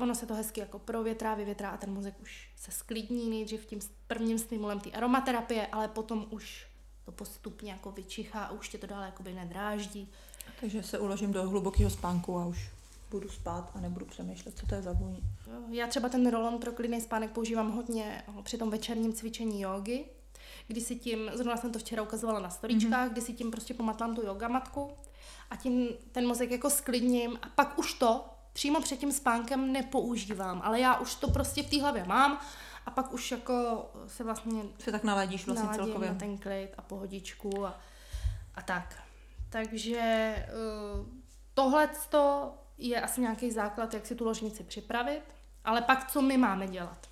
ono 0.00 0.14
se 0.14 0.26
to 0.26 0.34
hezky 0.34 0.60
jako 0.60 0.78
provětrá, 0.78 1.34
vyvětrá 1.34 1.70
a 1.70 1.76
ten 1.76 1.92
mozek 1.92 2.14
už 2.22 2.50
se 2.56 2.70
sklidní 2.70 3.30
nejdřív 3.30 3.66
tím 3.66 3.78
prvním 4.06 4.38
stimulem 4.38 4.80
té 4.80 4.90
aromaterapie, 4.90 5.66
ale 5.66 5.88
potom 5.88 6.26
už 6.30 6.66
to 7.04 7.12
postupně 7.12 7.72
jako 7.72 7.90
vyčichá 7.90 8.44
a 8.44 8.52
už 8.52 8.68
tě 8.68 8.78
to 8.78 8.86
dále 8.86 9.06
jakoby 9.06 9.32
nedráždí. 9.32 10.08
Takže 10.60 10.82
se 10.82 10.98
uložím 10.98 11.32
do 11.32 11.48
hlubokého 11.48 11.90
spánku 11.90 12.38
a 12.38 12.46
už 12.46 12.70
budu 13.10 13.28
spát 13.28 13.70
a 13.74 13.80
nebudu 13.80 14.06
přemýšlet, 14.06 14.58
co 14.58 14.66
to 14.66 14.74
je 14.74 14.82
za 14.82 14.92
vůni. 14.92 15.22
Já 15.70 15.86
třeba 15.86 16.08
ten 16.08 16.30
rolon 16.30 16.58
pro 16.58 16.72
klidný 16.72 17.00
spánek 17.00 17.30
používám 17.30 17.72
hodně 17.72 18.22
při 18.42 18.58
tom 18.58 18.70
večerním 18.70 19.12
cvičení 19.12 19.60
jogy, 19.60 20.04
kdy 20.66 20.80
si 20.80 20.96
tím, 20.96 21.30
zrovna 21.34 21.56
jsem 21.56 21.72
to 21.72 21.78
včera 21.78 22.02
ukazovala 22.02 22.40
na 22.40 22.50
storičkách, 22.50 23.08
mm-hmm. 23.08 23.12
kdy 23.12 23.20
si 23.20 23.32
tím 23.32 23.50
prostě 23.50 23.74
pomatlám 23.74 24.14
tu 24.14 24.22
yoga 24.26 24.48
matku 24.48 24.90
a 25.50 25.56
tím 25.56 25.88
ten 26.12 26.26
mozek 26.26 26.50
jako 26.50 26.70
sklidním 26.70 27.38
a 27.42 27.48
pak 27.48 27.78
už 27.78 27.94
to 27.94 28.24
přímo 28.52 28.80
před 28.80 28.98
tím 28.98 29.12
spánkem 29.12 29.72
nepoužívám, 29.72 30.60
ale 30.64 30.80
já 30.80 30.98
už 30.98 31.14
to 31.14 31.30
prostě 31.30 31.62
v 31.62 31.70
té 31.70 31.80
hlavě 31.80 32.04
mám 32.04 32.40
a 32.86 32.90
pak 32.90 33.12
už 33.12 33.30
jako 33.30 33.86
se 34.06 34.24
vlastně 34.24 34.62
Se 34.78 34.92
tak 34.92 35.04
naladíš 35.04 35.46
vlastně 35.46 35.64
naladím 35.64 35.84
celkově. 35.84 36.08
na 36.08 36.14
ten 36.14 36.38
klid 36.38 36.70
a 36.78 36.82
pohodičku 36.82 37.66
a, 37.66 37.80
a 38.54 38.62
tak. 38.62 39.02
Takže 39.48 40.36
uh, 40.98 41.06
tohle 41.54 41.88
je 42.78 43.00
asi 43.00 43.20
nějaký 43.20 43.50
základ, 43.50 43.94
jak 43.94 44.06
si 44.06 44.14
tu 44.14 44.24
ložnici 44.24 44.64
připravit, 44.64 45.22
ale 45.64 45.82
pak 45.82 46.10
co 46.10 46.22
my 46.22 46.36
máme 46.36 46.66
dělat? 46.66 47.06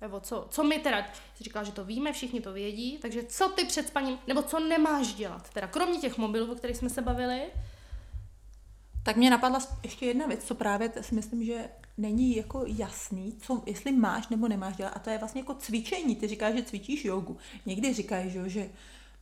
Nebo 0.00 0.20
co, 0.20 0.46
co 0.50 0.64
my 0.64 0.78
teda, 0.78 1.06
jsi 1.34 1.44
říkala, 1.44 1.64
že 1.64 1.72
to 1.72 1.84
víme, 1.84 2.12
všichni 2.12 2.40
to 2.40 2.52
vědí, 2.52 2.98
takže 2.98 3.22
co 3.22 3.48
ty 3.48 3.64
před 3.64 3.88
spaním, 3.88 4.18
nebo 4.26 4.42
co 4.42 4.60
nemáš 4.60 5.14
dělat, 5.14 5.50
teda 5.50 5.66
kromě 5.66 5.98
těch 5.98 6.18
mobilů, 6.18 6.52
o 6.52 6.54
kterých 6.54 6.76
jsme 6.76 6.90
se 6.90 7.02
bavili, 7.02 7.50
Tak 9.02 9.16
mě 9.16 9.30
napadla 9.30 9.60
ještě 9.82 10.06
jedna 10.06 10.26
věc, 10.26 10.44
co 10.44 10.54
právě 10.54 10.92
si 11.00 11.14
myslím, 11.14 11.44
že 11.44 11.68
není 11.98 12.36
jako 12.36 12.64
jasný, 12.66 13.36
co, 13.40 13.62
jestli 13.66 13.92
máš 13.92 14.28
nebo 14.28 14.48
nemáš 14.48 14.76
dělat. 14.76 14.92
A 14.96 14.98
to 14.98 15.10
je 15.10 15.18
vlastně 15.18 15.40
jako 15.40 15.54
cvičení. 15.54 16.16
Ty 16.16 16.28
říkáš, 16.28 16.54
že 16.54 16.62
cvičíš 16.62 17.04
jogu. 17.04 17.36
Někdy 17.66 17.94
říkají, 17.94 18.30
že, 18.46 18.70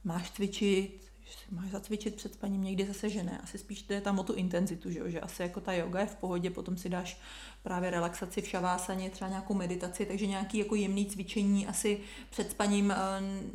máš 0.05 0.31
cvičit, 0.31 1.09
že 1.25 1.33
si 1.33 1.55
máš 1.55 1.71
zacvičit 1.71 2.15
před 2.15 2.35
spaním, 2.35 2.65
někdy 2.65 2.87
zase, 2.87 3.09
že 3.09 3.23
ne. 3.23 3.41
Asi 3.43 3.59
spíš 3.59 3.83
to 3.83 3.93
je 3.93 4.01
tam 4.01 4.19
o 4.19 4.23
tu 4.23 4.33
intenzitu, 4.33 4.91
že, 4.91 5.11
že 5.11 5.21
asi 5.21 5.43
jako 5.43 5.61
ta 5.61 5.73
yoga 5.73 6.01
je 6.01 6.07
v 6.07 6.17
pohodě, 6.17 6.51
potom 6.51 6.77
si 6.77 6.89
dáš 6.89 7.21
právě 7.63 7.91
relaxaci 7.91 8.43
v 8.43 8.49
šavásaně, 8.49 9.11
třeba 9.11 9.29
nějakou 9.29 9.55
meditaci, 9.55 10.07
takže 10.07 10.27
nějaký 10.27 10.59
jako 10.59 10.75
jemný 10.75 11.07
cvičení 11.07 11.67
asi 11.67 12.01
před 12.31 12.51
spaním 12.51 12.87
uh, 12.87 13.51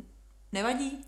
nevadí? 0.52 1.04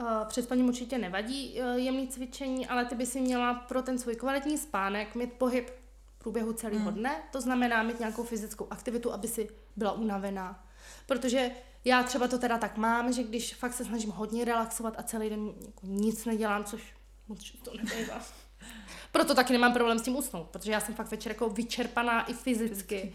Uh, 0.00 0.06
před 0.28 0.42
spaním 0.42 0.68
určitě 0.68 0.98
nevadí 0.98 1.60
uh, 1.60 1.76
jemný 1.76 2.08
cvičení, 2.08 2.66
ale 2.66 2.84
ty 2.84 2.94
by 2.94 3.06
si 3.06 3.20
měla 3.20 3.54
pro 3.54 3.82
ten 3.82 3.98
svůj 3.98 4.16
kvalitní 4.16 4.58
spánek 4.58 5.14
mít 5.14 5.32
pohyb 5.32 5.70
v 6.06 6.18
průběhu 6.18 6.52
celého 6.52 6.90
hmm. 6.90 6.94
dne, 6.94 7.22
to 7.32 7.40
znamená 7.40 7.82
mít 7.82 7.98
nějakou 7.98 8.24
fyzickou 8.24 8.66
aktivitu, 8.70 9.12
aby 9.12 9.28
si 9.28 9.48
byla 9.76 9.92
unavená. 9.92 10.64
Protože 11.06 11.50
já 11.84 12.02
třeba 12.02 12.28
to 12.28 12.38
teda 12.38 12.58
tak 12.58 12.76
mám, 12.76 13.12
že 13.12 13.22
když 13.22 13.54
fakt 13.54 13.72
se 13.72 13.84
snažím 13.84 14.10
hodně 14.10 14.44
relaxovat 14.44 14.94
a 14.98 15.02
celý 15.02 15.30
den 15.30 15.52
jako 15.66 15.86
nic 15.86 16.24
nedělám, 16.24 16.64
což 16.64 16.94
moc 17.28 17.52
to 17.64 17.70
nebývá. 17.76 18.20
Proto 19.12 19.34
taky 19.34 19.52
nemám 19.52 19.72
problém 19.72 19.98
s 19.98 20.02
tím 20.02 20.16
usnout, 20.16 20.50
protože 20.50 20.72
já 20.72 20.80
jsem 20.80 20.94
fakt 20.94 21.10
večer 21.10 21.32
jako 21.32 21.48
vyčerpaná 21.48 22.30
i 22.30 22.34
fyzicky. 22.34 23.14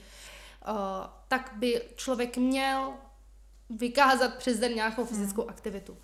Uh, 0.68 0.76
tak 1.28 1.52
by 1.56 1.82
člověk 1.96 2.38
měl 2.38 2.94
vykázat 3.70 4.36
přes 4.36 4.60
den 4.60 4.76
nějakou 4.76 5.06
fyzickou 5.06 5.42
hmm. 5.42 5.50
aktivitu. 5.50 5.98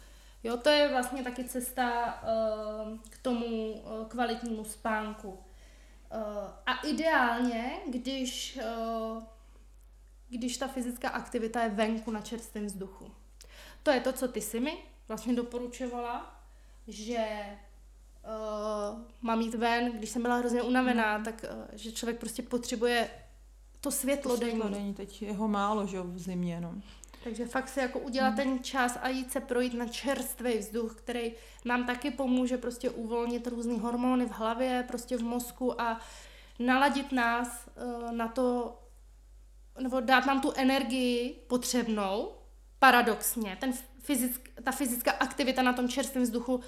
Jo, 0.44 0.58
to 0.58 0.70
je 0.70 0.90
vlastně 0.90 1.24
taky 1.24 1.44
cesta 1.44 2.20
uh, 2.24 2.98
k 3.10 3.18
tomu 3.18 3.72
uh, 3.72 4.08
kvalitnímu 4.08 4.64
spánku. 4.64 5.30
Uh, 5.30 5.38
a 6.66 6.82
ideálně, 6.88 7.72
když 7.88 8.60
když 10.30 10.58
ta 10.58 10.68
fyzická 10.68 11.10
aktivita 11.10 11.64
je 11.64 11.70
venku 11.70 12.12
na 12.12 12.22
čerstvém 12.22 12.66
vzduchu. 12.66 13.12
To 13.84 13.92
je 13.92 14.00
to, 14.00 14.14
co 14.14 14.28
ty 14.28 14.42
si 14.42 14.60
mi 14.60 14.78
vlastně 15.08 15.34
doporučovala, 15.34 16.42
že 16.88 17.28
uh, 18.24 19.00
mám 19.22 19.42
jít 19.42 19.56
ven, 19.56 19.92
když 19.92 20.10
jsem 20.10 20.22
byla 20.22 20.36
hrozně 20.36 20.62
unavená, 20.62 21.18
mm. 21.18 21.24
tak 21.24 21.46
uh, 21.52 21.66
že 21.74 21.92
člověk 21.92 22.20
prostě 22.20 22.44
potřebuje 22.44 23.10
to 23.82 23.92
světlo, 23.92 24.32
to 24.32 24.38
světlo 24.38 24.70
denní. 24.70 24.94
Teď 24.94 25.22
je 25.22 25.34
ho 25.34 25.48
málo, 25.48 25.88
že 25.88 26.02
v 26.02 26.20
zimě, 26.20 26.62
no. 26.62 26.76
Takže 27.24 27.46
fakt 27.46 27.70
si 27.70 27.80
jako 27.80 28.00
udělat 28.00 28.30
mm. 28.30 28.36
ten 28.36 28.64
čas 28.64 28.98
a 29.02 29.10
jít 29.10 29.32
se 29.32 29.40
projít 29.40 29.74
na 29.74 29.88
čerstvý 29.88 30.58
vzduch, 30.58 30.96
který 30.96 31.32
nám 31.66 31.86
taky 31.86 32.12
pomůže 32.12 32.58
prostě 32.58 32.90
uvolnit 32.90 33.48
různé 33.48 33.80
hormony 33.80 34.26
v 34.26 34.32
hlavě, 34.32 34.86
prostě 34.88 35.18
v 35.18 35.24
mozku 35.24 35.82
a 35.82 36.00
naladit 36.60 37.12
nás 37.12 37.70
uh, 37.76 38.12
na 38.12 38.28
to, 38.28 38.78
nebo 39.80 40.00
dát 40.00 40.26
nám 40.26 40.42
tu 40.42 40.52
energii 40.56 41.46
potřebnou, 41.48 42.32
paradoxně, 42.80 43.58
ten 43.60 43.74
fyzick, 44.00 44.50
ta 44.64 44.72
fyzická 44.72 45.12
aktivita 45.12 45.62
na 45.62 45.74
tom 45.74 45.90
čerstvém 45.90 46.24
vzduchu 46.24 46.62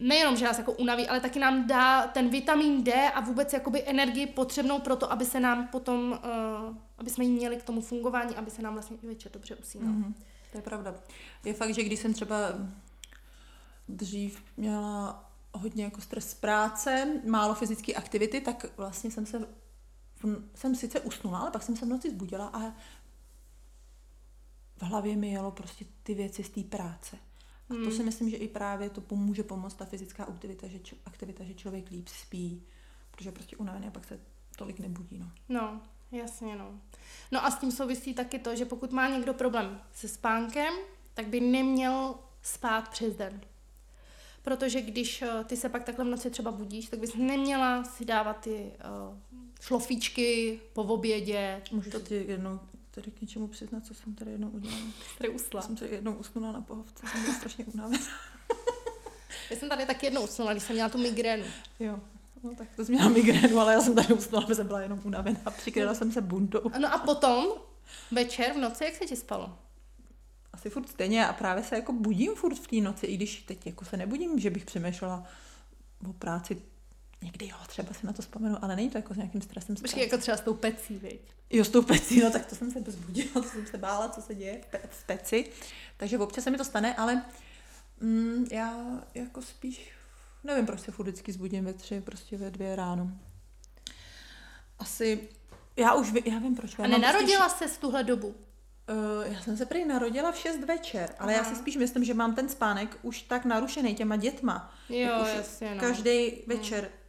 nejenom, 0.00 0.36
že 0.36 0.44
nás 0.44 0.58
jako 0.58 0.72
unaví, 0.72 1.08
ale 1.08 1.20
taky 1.20 1.38
nám 1.38 1.66
dá 1.66 2.06
ten 2.06 2.28
vitamin 2.28 2.84
D 2.84 3.10
a 3.10 3.20
vůbec 3.20 3.52
jakoby 3.52 3.82
energii 3.86 4.26
potřebnou 4.26 4.78
pro 4.78 4.96
to, 4.96 5.12
aby 5.12 5.24
se 5.24 5.40
nám 5.40 5.68
potom, 5.68 6.10
uh, 6.10 6.76
aby 6.98 7.10
jsme 7.10 7.24
ji 7.24 7.30
měli 7.30 7.56
k 7.56 7.62
tomu 7.62 7.80
fungování, 7.80 8.36
aby 8.36 8.50
se 8.50 8.62
nám 8.62 8.72
vlastně 8.72 8.96
i 9.02 9.06
večer 9.06 9.32
dobře 9.32 9.56
usínalo. 9.56 9.96
Mm-hmm. 9.96 10.14
To 10.52 10.58
je 10.58 10.62
pravda. 10.62 10.94
Je 11.44 11.54
fakt, 11.54 11.74
že 11.74 11.82
když 11.82 12.00
jsem 12.00 12.14
třeba 12.14 12.36
dřív 13.88 14.42
měla 14.56 15.24
hodně 15.52 15.84
jako 15.84 16.00
stres 16.00 16.30
z 16.30 16.34
práce, 16.34 17.20
málo 17.24 17.54
fyzické 17.54 17.94
aktivity, 17.94 18.40
tak 18.40 18.66
vlastně 18.76 19.10
jsem 19.10 19.26
se 19.26 19.48
jsem 20.54 20.74
sice 20.74 21.00
usnula, 21.00 21.38
ale 21.38 21.50
pak 21.50 21.62
jsem 21.62 21.76
se 21.76 21.86
v 21.86 21.88
noci 21.88 22.10
zbudila 22.10 22.46
a 22.46 22.60
v 24.76 24.82
hlavě 24.82 25.16
mi 25.16 25.30
jelo 25.30 25.50
prostě 25.50 25.84
ty 26.02 26.14
věci 26.14 26.44
z 26.44 26.50
té 26.50 26.62
práce. 26.62 27.16
A 27.70 27.74
hmm. 27.74 27.84
to 27.84 27.90
si 27.90 28.02
myslím, 28.02 28.30
že 28.30 28.36
i 28.36 28.48
právě 28.48 28.90
to 28.90 29.00
pomůže 29.00 29.42
pomoct 29.42 29.74
ta 29.74 29.84
fyzická 29.84 30.24
aktivita, 30.24 30.66
že, 30.66 30.78
č- 30.78 30.96
aktivita, 31.06 31.44
že 31.44 31.54
člověk 31.54 31.90
líp 31.90 32.08
spí, 32.08 32.62
protože 33.10 33.32
prostě 33.32 33.56
unavený 33.56 33.86
a 33.86 33.90
pak 33.90 34.04
se 34.04 34.20
tolik 34.56 34.80
nebudí. 34.80 35.18
No. 35.18 35.30
no, 35.48 35.80
jasně 36.12 36.56
no. 36.56 36.80
No 37.32 37.44
a 37.44 37.50
s 37.50 37.58
tím 37.58 37.72
souvisí 37.72 38.14
taky 38.14 38.38
to, 38.38 38.56
že 38.56 38.64
pokud 38.64 38.92
má 38.92 39.08
někdo 39.08 39.34
problém 39.34 39.80
se 39.92 40.08
spánkem, 40.08 40.74
tak 41.14 41.26
by 41.26 41.40
neměl 41.40 42.14
spát 42.42 42.88
přes 42.88 43.16
den. 43.16 43.40
Protože 44.42 44.80
když 44.80 45.22
eh, 45.22 45.44
ty 45.44 45.56
se 45.56 45.68
pak 45.68 45.84
takhle 45.84 46.04
v 46.04 46.08
noci 46.08 46.30
třeba 46.30 46.52
budíš, 46.52 46.88
tak 46.88 47.00
bys 47.00 47.14
neměla 47.14 47.84
si 47.84 48.04
dávat 48.04 48.40
ty 48.40 48.72
uh, 49.10 49.18
šlofíčky 49.60 50.60
po 50.72 50.82
obědě. 50.82 51.62
Můžu 51.72 51.90
to... 51.90 52.00
ti 52.00 52.14
jednou 52.14 52.60
tady 52.94 53.10
k 53.10 53.20
něčemu 53.20 53.48
přiznat, 53.48 53.86
co 53.86 53.94
jsem 53.94 54.14
tady 54.14 54.30
jednou 54.30 54.48
udělala. 54.48 54.80
Tady 55.18 55.30
usla. 55.30 55.62
Jsem 55.62 55.76
tady 55.76 55.90
jednou 55.90 56.12
usnula 56.12 56.52
na 56.52 56.60
pohovce, 56.60 57.06
jsem 57.06 57.22
byla 57.22 57.34
strašně 57.34 57.64
unavená. 57.64 58.06
já 59.50 59.56
jsem 59.56 59.68
tady 59.68 59.86
taky 59.86 60.06
jednou 60.06 60.24
usnula, 60.24 60.52
když 60.52 60.64
jsem 60.64 60.74
měla 60.74 60.88
tu 60.88 60.98
migrénu. 60.98 61.44
Jo, 61.80 62.00
No 62.44 62.54
tak 62.54 62.68
to 62.76 62.84
jsi 62.84 62.92
měla 62.92 63.08
migrénu, 63.08 63.60
ale 63.60 63.72
já 63.72 63.80
jsem 63.80 63.94
tady 63.94 64.14
usnula, 64.14 64.42
protože 64.42 64.54
jsem 64.54 64.66
byla 64.66 64.80
jenom 64.80 65.00
unavená. 65.04 65.40
Přikryla 65.56 65.94
jsem 65.94 66.12
se 66.12 66.20
bundou. 66.20 66.60
No 66.78 66.94
a 66.94 66.98
potom, 66.98 67.46
večer 68.10 68.52
v 68.52 68.58
noci, 68.58 68.84
jak 68.84 68.94
se 68.94 69.04
ti 69.06 69.16
spalo? 69.16 69.58
Asi 70.52 70.70
furt 70.70 70.88
stejně 70.88 71.26
a 71.26 71.32
právě 71.32 71.64
se 71.64 71.74
jako 71.74 71.92
budím 71.92 72.34
furt 72.34 72.54
v 72.54 72.66
té 72.66 72.76
noci, 72.76 73.06
i 73.06 73.16
když 73.16 73.42
teď 73.42 73.66
jako 73.66 73.84
se 73.84 73.96
nebudím, 73.96 74.38
že 74.38 74.50
bych 74.50 74.64
přemýšlela 74.64 75.24
o 76.08 76.12
práci 76.12 76.62
Někdy 77.24 77.48
jo, 77.48 77.56
třeba 77.66 77.94
si 77.94 78.06
na 78.06 78.12
to 78.12 78.22
vzpomenu, 78.22 78.56
ale 78.62 78.76
není 78.76 78.90
to 78.90 78.98
jako 78.98 79.14
s 79.14 79.16
nějakým 79.16 79.42
stresem. 79.42 79.76
Počkej, 79.76 80.02
jako 80.02 80.18
třeba 80.18 80.36
s 80.36 80.40
tou 80.40 80.54
pecí, 80.54 80.98
viď? 80.98 81.20
Jo, 81.50 81.64
s 81.64 81.68
tou 81.68 81.82
pecí, 81.82 82.20
no 82.20 82.30
tak 82.30 82.46
to 82.46 82.54
jsem 82.54 82.70
se 82.70 82.80
bezbudila, 82.80 83.30
to 83.34 83.42
jsem 83.42 83.66
se 83.66 83.78
bála, 83.78 84.08
co 84.08 84.22
se 84.22 84.34
děje 84.34 84.60
v 84.88 85.04
peci. 85.04 85.50
Takže 85.96 86.18
občas 86.18 86.44
se 86.44 86.50
mi 86.50 86.58
to 86.58 86.64
stane, 86.64 86.94
ale 86.94 87.22
mm, 88.00 88.46
já 88.50 88.76
jako 89.14 89.42
spíš, 89.42 89.92
nevím, 90.44 90.66
proč 90.66 90.80
se 90.80 90.92
furt 90.92 91.06
vždycky 91.06 91.32
zbudím 91.32 91.64
ve 91.64 91.72
tři, 91.72 92.00
prostě 92.00 92.36
ve 92.36 92.50
dvě 92.50 92.76
ráno. 92.76 93.10
Asi, 94.78 95.28
já 95.76 95.94
už 95.94 96.12
já 96.24 96.38
vím 96.38 96.54
proč. 96.54 96.78
Já 96.78 96.84
A 96.84 96.88
nenarodila 96.88 97.48
spíš... 97.48 97.58
se 97.58 97.74
z 97.74 97.78
tuhle 97.78 98.04
dobu? 98.04 98.28
Uh, 98.28 99.32
já 99.32 99.40
jsem 99.40 99.56
se 99.56 99.66
prý 99.66 99.84
narodila 99.84 100.32
v 100.32 100.38
6 100.38 100.64
večer, 100.64 101.14
ale 101.18 101.34
Aha. 101.34 101.42
já 101.42 101.54
si 101.54 101.56
spíš 101.60 101.76
myslím, 101.76 102.04
že 102.04 102.14
mám 102.14 102.34
ten 102.34 102.48
spánek 102.48 102.98
už 103.02 103.22
tak 103.22 103.44
narušený 103.44 103.94
těma 103.94 104.16
dětma. 104.16 104.74
Jo, 104.88 105.26
jasně, 105.36 105.74
no. 105.74 105.80
Každý 105.80 106.42
večer 106.46 106.80
hmm 106.80 107.03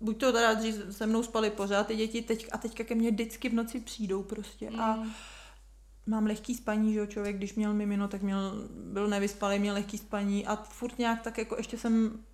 buď 0.00 0.20
to 0.20 0.32
teda 0.32 0.54
dřív 0.54 0.74
se 0.90 1.06
mnou 1.06 1.22
spali 1.22 1.50
pořád 1.50 1.86
ty 1.86 1.96
děti 1.96 2.22
teď, 2.22 2.46
a 2.52 2.58
teďka 2.58 2.84
ke 2.84 2.94
mně 2.94 3.10
vždycky 3.10 3.48
v 3.48 3.54
noci 3.54 3.80
přijdou 3.80 4.22
prostě 4.22 4.70
mm. 4.70 4.80
a 4.80 5.06
mám 6.06 6.26
lehký 6.26 6.54
spaní, 6.54 6.92
že 6.92 6.98
jo, 6.98 7.06
člověk, 7.06 7.36
když 7.36 7.54
měl 7.54 7.74
mimino, 7.74 8.08
tak 8.08 8.22
měl, 8.22 8.68
byl 8.70 9.08
nevyspalý, 9.08 9.58
měl 9.58 9.74
lehký 9.74 9.98
spaní 9.98 10.46
a 10.46 10.56
furt 10.56 10.98
nějak 10.98 11.22
tak 11.22 11.38
jako 11.38 11.56
ještě 11.56 11.78
jsem 11.78 12.24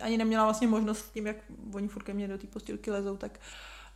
ani 0.00 0.18
neměla 0.18 0.44
vlastně 0.44 0.68
možnost 0.68 0.98
s 0.98 1.10
tím, 1.10 1.26
jak 1.26 1.36
oni 1.72 1.88
furt 1.88 2.02
ke 2.02 2.14
mně 2.14 2.28
do 2.28 2.38
té 2.38 2.46
postilky 2.46 2.90
lezou, 2.90 3.16
tak 3.16 3.40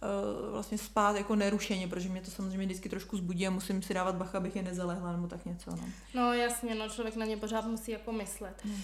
uh, 0.03 0.53
vlastně 0.53 0.79
spát 0.79 1.17
jako 1.17 1.37
nerušeně, 1.37 1.89
protože 1.89 2.09
mě 2.09 2.21
to 2.21 2.31
samozřejmě 2.31 2.67
vždycky 2.67 2.89
trošku 2.89 3.17
zbudí 3.17 3.47
a 3.47 3.51
musím 3.51 3.83
si 3.83 3.95
dávat 3.95 4.15
bacha, 4.15 4.39
abych 4.39 4.57
je 4.57 4.63
nezalehla 4.63 5.13
nebo 5.13 5.27
tak 5.27 5.47
něco. 5.47 5.71
No, 5.71 5.85
no 6.15 6.33
jasně, 6.33 6.75
no 6.75 6.89
člověk 6.89 7.17
na 7.17 7.27
ně 7.27 7.37
pořád 7.37 7.67
musí 7.67 7.93
jako 7.93 8.13
myslet. 8.13 8.65
Hmm. 8.65 8.75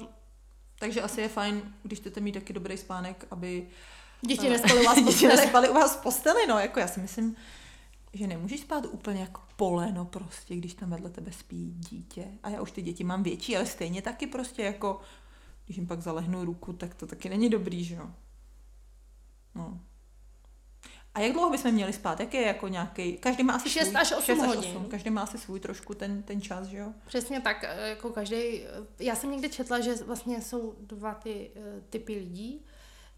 Uh, 0.00 0.06
takže 0.78 1.02
asi 1.02 1.20
je 1.20 1.28
fajn, 1.28 1.74
když 1.82 1.98
chcete 1.98 2.20
mít 2.20 2.32
taky 2.32 2.52
dobrý 2.52 2.76
spánek, 2.76 3.26
aby 3.30 3.68
děti 4.20 4.48
nespaly 4.48 4.80
u 4.80 4.84
vás 4.84 5.04
děti 5.04 5.26
nespaly 5.26 5.68
u 5.68 5.74
vás 5.74 5.96
v 5.96 6.02
posteli, 6.02 6.46
no, 6.46 6.58
jako 6.58 6.80
já 6.80 6.88
si 6.88 7.00
myslím, 7.00 7.36
že 8.12 8.26
nemůžeš 8.26 8.60
spát 8.60 8.86
úplně 8.86 9.20
jako 9.20 9.40
poleno 9.56 10.04
prostě, 10.04 10.56
když 10.56 10.74
tam 10.74 10.90
vedle 10.90 11.10
tebe 11.10 11.32
spí 11.32 11.74
dítě. 11.78 12.24
A 12.42 12.48
já 12.48 12.62
už 12.62 12.70
ty 12.70 12.82
děti 12.82 13.04
mám 13.04 13.22
větší, 13.22 13.56
ale 13.56 13.66
stejně 13.66 14.02
taky 14.02 14.26
prostě 14.26 14.62
jako, 14.62 15.00
když 15.64 15.76
jim 15.76 15.86
pak 15.86 16.00
zalehnu 16.00 16.44
ruku, 16.44 16.72
tak 16.72 16.94
to 16.94 17.06
taky 17.06 17.28
není 17.28 17.50
dobrý, 17.50 17.84
že 17.84 17.94
jo. 17.94 18.10
No. 19.54 19.80
A 21.14 21.20
jak 21.20 21.32
dlouho 21.32 21.50
bychom 21.50 21.72
měli 21.72 21.92
spát? 21.92 22.20
Jak 22.20 22.34
je 22.34 22.42
jako 22.42 22.68
nějaký? 22.68 23.16
Každý 23.16 23.42
má 23.42 23.54
asi 23.54 23.70
6 23.70 23.84
svůj, 23.84 23.96
až 23.96 24.12
8 24.12 24.22
6 24.22 24.38
hodin. 24.46 24.76
8. 24.76 24.84
Každý 24.84 25.10
má 25.10 25.22
asi 25.22 25.38
svůj 25.38 25.60
trošku 25.60 25.94
ten, 25.94 26.22
ten 26.22 26.40
čas, 26.40 26.66
že 26.66 26.76
jo? 26.78 26.92
Přesně 27.06 27.40
tak, 27.40 27.64
eh, 27.64 27.88
jako 27.88 28.10
každý. 28.10 28.36
Eh, 28.36 28.66
já 28.98 29.16
jsem 29.16 29.30
někde 29.30 29.48
četla, 29.48 29.80
že 29.80 29.94
vlastně 29.94 30.42
jsou 30.42 30.74
dva 30.80 31.14
ty 31.14 31.50
uh, 31.56 31.82
typy 31.90 32.14
lidí. 32.14 32.64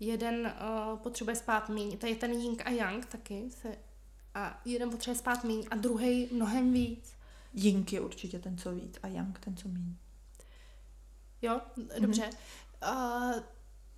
Jeden 0.01 0.55
uh, 0.93 0.99
potřebuje 0.99 1.37
spát 1.37 1.69
méně, 1.69 1.97
to 1.97 2.07
je 2.07 2.17
ten 2.17 2.33
yin 2.33 2.57
a 2.65 2.71
yang 2.71 3.07
taky. 3.07 3.51
Se, 3.51 3.77
a 4.35 4.61
jeden 4.65 4.91
potřebuje 4.91 5.19
spát 5.19 5.45
méně 5.45 5.65
a 5.71 5.77
druhý 5.77 6.29
mnohem 6.33 6.73
víc. 6.73 7.13
Yin 7.55 7.85
je 7.91 8.01
určitě 8.01 8.39
ten, 8.39 8.59
co 8.59 8.73
víc 8.73 8.99
a 9.03 9.09
yang 9.09 9.39
ten, 9.39 9.57
co 9.57 9.69
méně. 9.69 9.97
Jo, 11.43 11.61
dobře. 12.01 12.31
Mm-hmm. 12.83 13.37
Uh, 13.37 13.43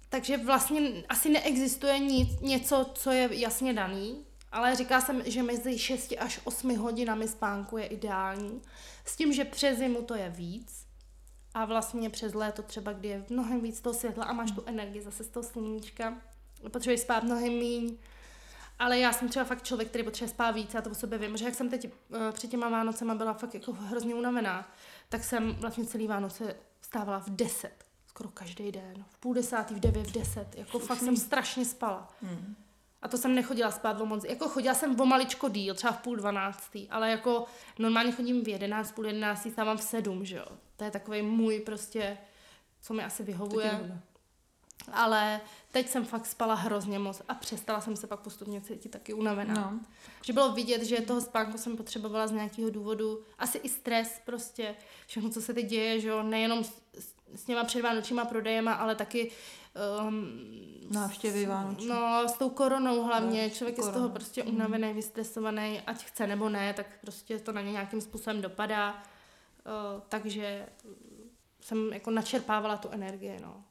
takže 0.08 0.36
vlastně 0.36 1.04
asi 1.08 1.30
neexistuje 1.30 1.98
nic, 1.98 2.40
něco, 2.40 2.90
co 2.94 3.10
je 3.10 3.28
jasně 3.32 3.74
daný, 3.74 4.24
ale 4.52 4.76
říká 4.76 5.00
jsem, 5.00 5.22
že 5.26 5.42
mezi 5.42 5.78
6 5.78 6.14
až 6.18 6.40
8 6.44 6.76
hodinami 6.76 7.28
spánku 7.28 7.76
je 7.78 7.86
ideální, 7.86 8.62
s 9.04 9.16
tím, 9.16 9.32
že 9.32 9.44
přes 9.44 9.78
zimu 9.78 10.02
to 10.02 10.14
je 10.14 10.30
víc 10.30 10.86
A 11.54 11.64
vlastně 11.64 12.10
přes 12.10 12.34
léto 12.34 12.62
třeba, 12.62 12.92
kdy 12.92 13.08
je 13.08 13.24
mnohem 13.30 13.60
víc 13.60 13.80
toho 13.80 13.94
světla 13.94 14.24
a 14.24 14.32
máš 14.32 14.50
tu 14.50 14.62
energii 14.66 15.02
zase 15.02 15.24
z 15.24 15.28
toho 15.28 15.44
sluníčka, 15.44 16.18
potřebuješ 16.70 17.00
spát 17.00 17.22
mnohem 17.22 17.52
míň. 17.52 17.96
Ale 18.78 18.98
já 18.98 19.12
jsem 19.12 19.28
třeba 19.28 19.44
fakt 19.44 19.62
člověk, 19.62 19.88
který 19.88 20.04
potřebuje 20.04 20.28
spát 20.30 20.50
víc, 20.50 20.74
já 20.74 20.82
to 20.82 20.90
o 20.90 20.94
sobě 20.94 21.18
vím, 21.18 21.36
že 21.36 21.44
jak 21.44 21.54
jsem 21.54 21.70
teď 21.70 21.84
uh, 21.84 22.18
před 22.32 22.50
těma 22.50 22.68
Vánocema 22.68 23.14
byla 23.14 23.32
fakt 23.32 23.54
jako 23.54 23.72
hrozně 23.72 24.14
unavená, 24.14 24.72
tak 25.08 25.24
jsem 25.24 25.54
vlastně 25.54 25.86
celý 25.86 26.06
Vánoce 26.06 26.56
vstávala 26.80 27.18
v 27.18 27.30
10, 27.30 27.87
skoro 28.18 28.30
každý 28.30 28.72
den, 28.72 29.04
v 29.08 29.18
půl 29.18 29.34
desátý, 29.34 29.74
v 29.74 29.80
devět, 29.80 30.06
v 30.06 30.12
deset, 30.12 30.46
jako 30.56 30.78
fakt 30.78 30.98
jsem 30.98 31.16
strašně 31.16 31.64
spala. 31.64 32.08
Hmm. 32.22 32.56
A 33.02 33.08
to 33.08 33.18
jsem 33.18 33.34
nechodila 33.34 33.70
spát 33.70 34.00
o 34.00 34.06
moc. 34.06 34.24
Jako 34.24 34.48
chodila 34.48 34.74
jsem 34.74 35.00
o 35.00 35.06
maličko 35.06 35.48
díl, 35.48 35.74
třeba 35.74 35.92
v 35.92 36.02
půl 36.02 36.16
dvanáctý, 36.16 36.88
ale 36.88 37.10
jako 37.10 37.44
normálně 37.78 38.12
chodím 38.12 38.44
v 38.44 38.48
jedenáct, 38.48 38.92
půl 38.92 39.06
jedenáctý, 39.06 39.50
stávám 39.50 39.76
v 39.76 39.82
sedm, 39.82 40.24
že 40.24 40.36
jo. 40.36 40.46
To 40.76 40.84
je 40.84 40.90
takový 40.90 41.22
můj 41.22 41.60
prostě, 41.60 42.18
co 42.80 42.94
mi 42.94 43.04
asi 43.04 43.22
vyhovuje. 43.22 44.00
Ale 44.92 45.40
teď 45.72 45.88
jsem 45.88 46.04
fakt 46.04 46.26
spala 46.26 46.54
hrozně 46.54 46.98
moc 46.98 47.22
a 47.28 47.34
přestala 47.34 47.80
jsem 47.80 47.96
se 47.96 48.06
pak 48.06 48.20
postupně 48.20 48.60
cítit 48.60 48.88
taky 48.88 49.14
unavená. 49.14 49.54
No. 49.54 49.80
Že 50.24 50.32
bylo 50.32 50.52
vidět, 50.52 50.82
že 50.82 51.00
toho 51.00 51.20
spánku 51.20 51.58
jsem 51.58 51.76
potřebovala 51.76 52.26
z 52.26 52.32
nějakého 52.32 52.70
důvodu, 52.70 53.20
asi 53.38 53.58
i 53.58 53.68
stres 53.68 54.20
prostě, 54.24 54.74
všechno, 55.06 55.30
co 55.30 55.42
se 55.42 55.54
teď 55.54 55.66
děje, 55.66 56.00
že 56.00 56.08
jo, 56.08 56.22
nejenom 56.22 56.64
s, 56.64 56.72
s, 57.34 57.44
těma 57.44 57.64
předvánočníma 57.64 58.24
prodejema, 58.24 58.72
ale 58.72 58.94
taky 58.94 59.30
um, 60.08 60.28
Návštěvy 60.90 61.46
Vánoční. 61.46 61.88
No, 61.88 62.28
s 62.28 62.32
tou 62.32 62.50
koronou 62.50 63.02
hlavně. 63.02 63.42
No, 63.42 63.50
Člověk 63.50 63.76
je 63.76 63.82
z 63.82 63.86
korona. 63.86 63.98
toho 63.98 64.08
prostě 64.08 64.42
unavený, 64.42 64.92
vystresovaný, 64.92 65.80
ať 65.80 66.04
chce 66.04 66.26
nebo 66.26 66.48
ne, 66.48 66.74
tak 66.74 66.86
prostě 67.00 67.38
to 67.38 67.52
na 67.52 67.60
ně 67.60 67.72
nějakým 67.72 68.00
způsobem 68.00 68.42
dopadá. 68.42 68.92
Uh, 68.92 70.02
takže 70.08 70.66
jsem 71.60 71.92
jako 71.92 72.10
načerpávala 72.10 72.76
tu 72.76 72.88
energii, 72.88 73.38
no. 73.42 73.64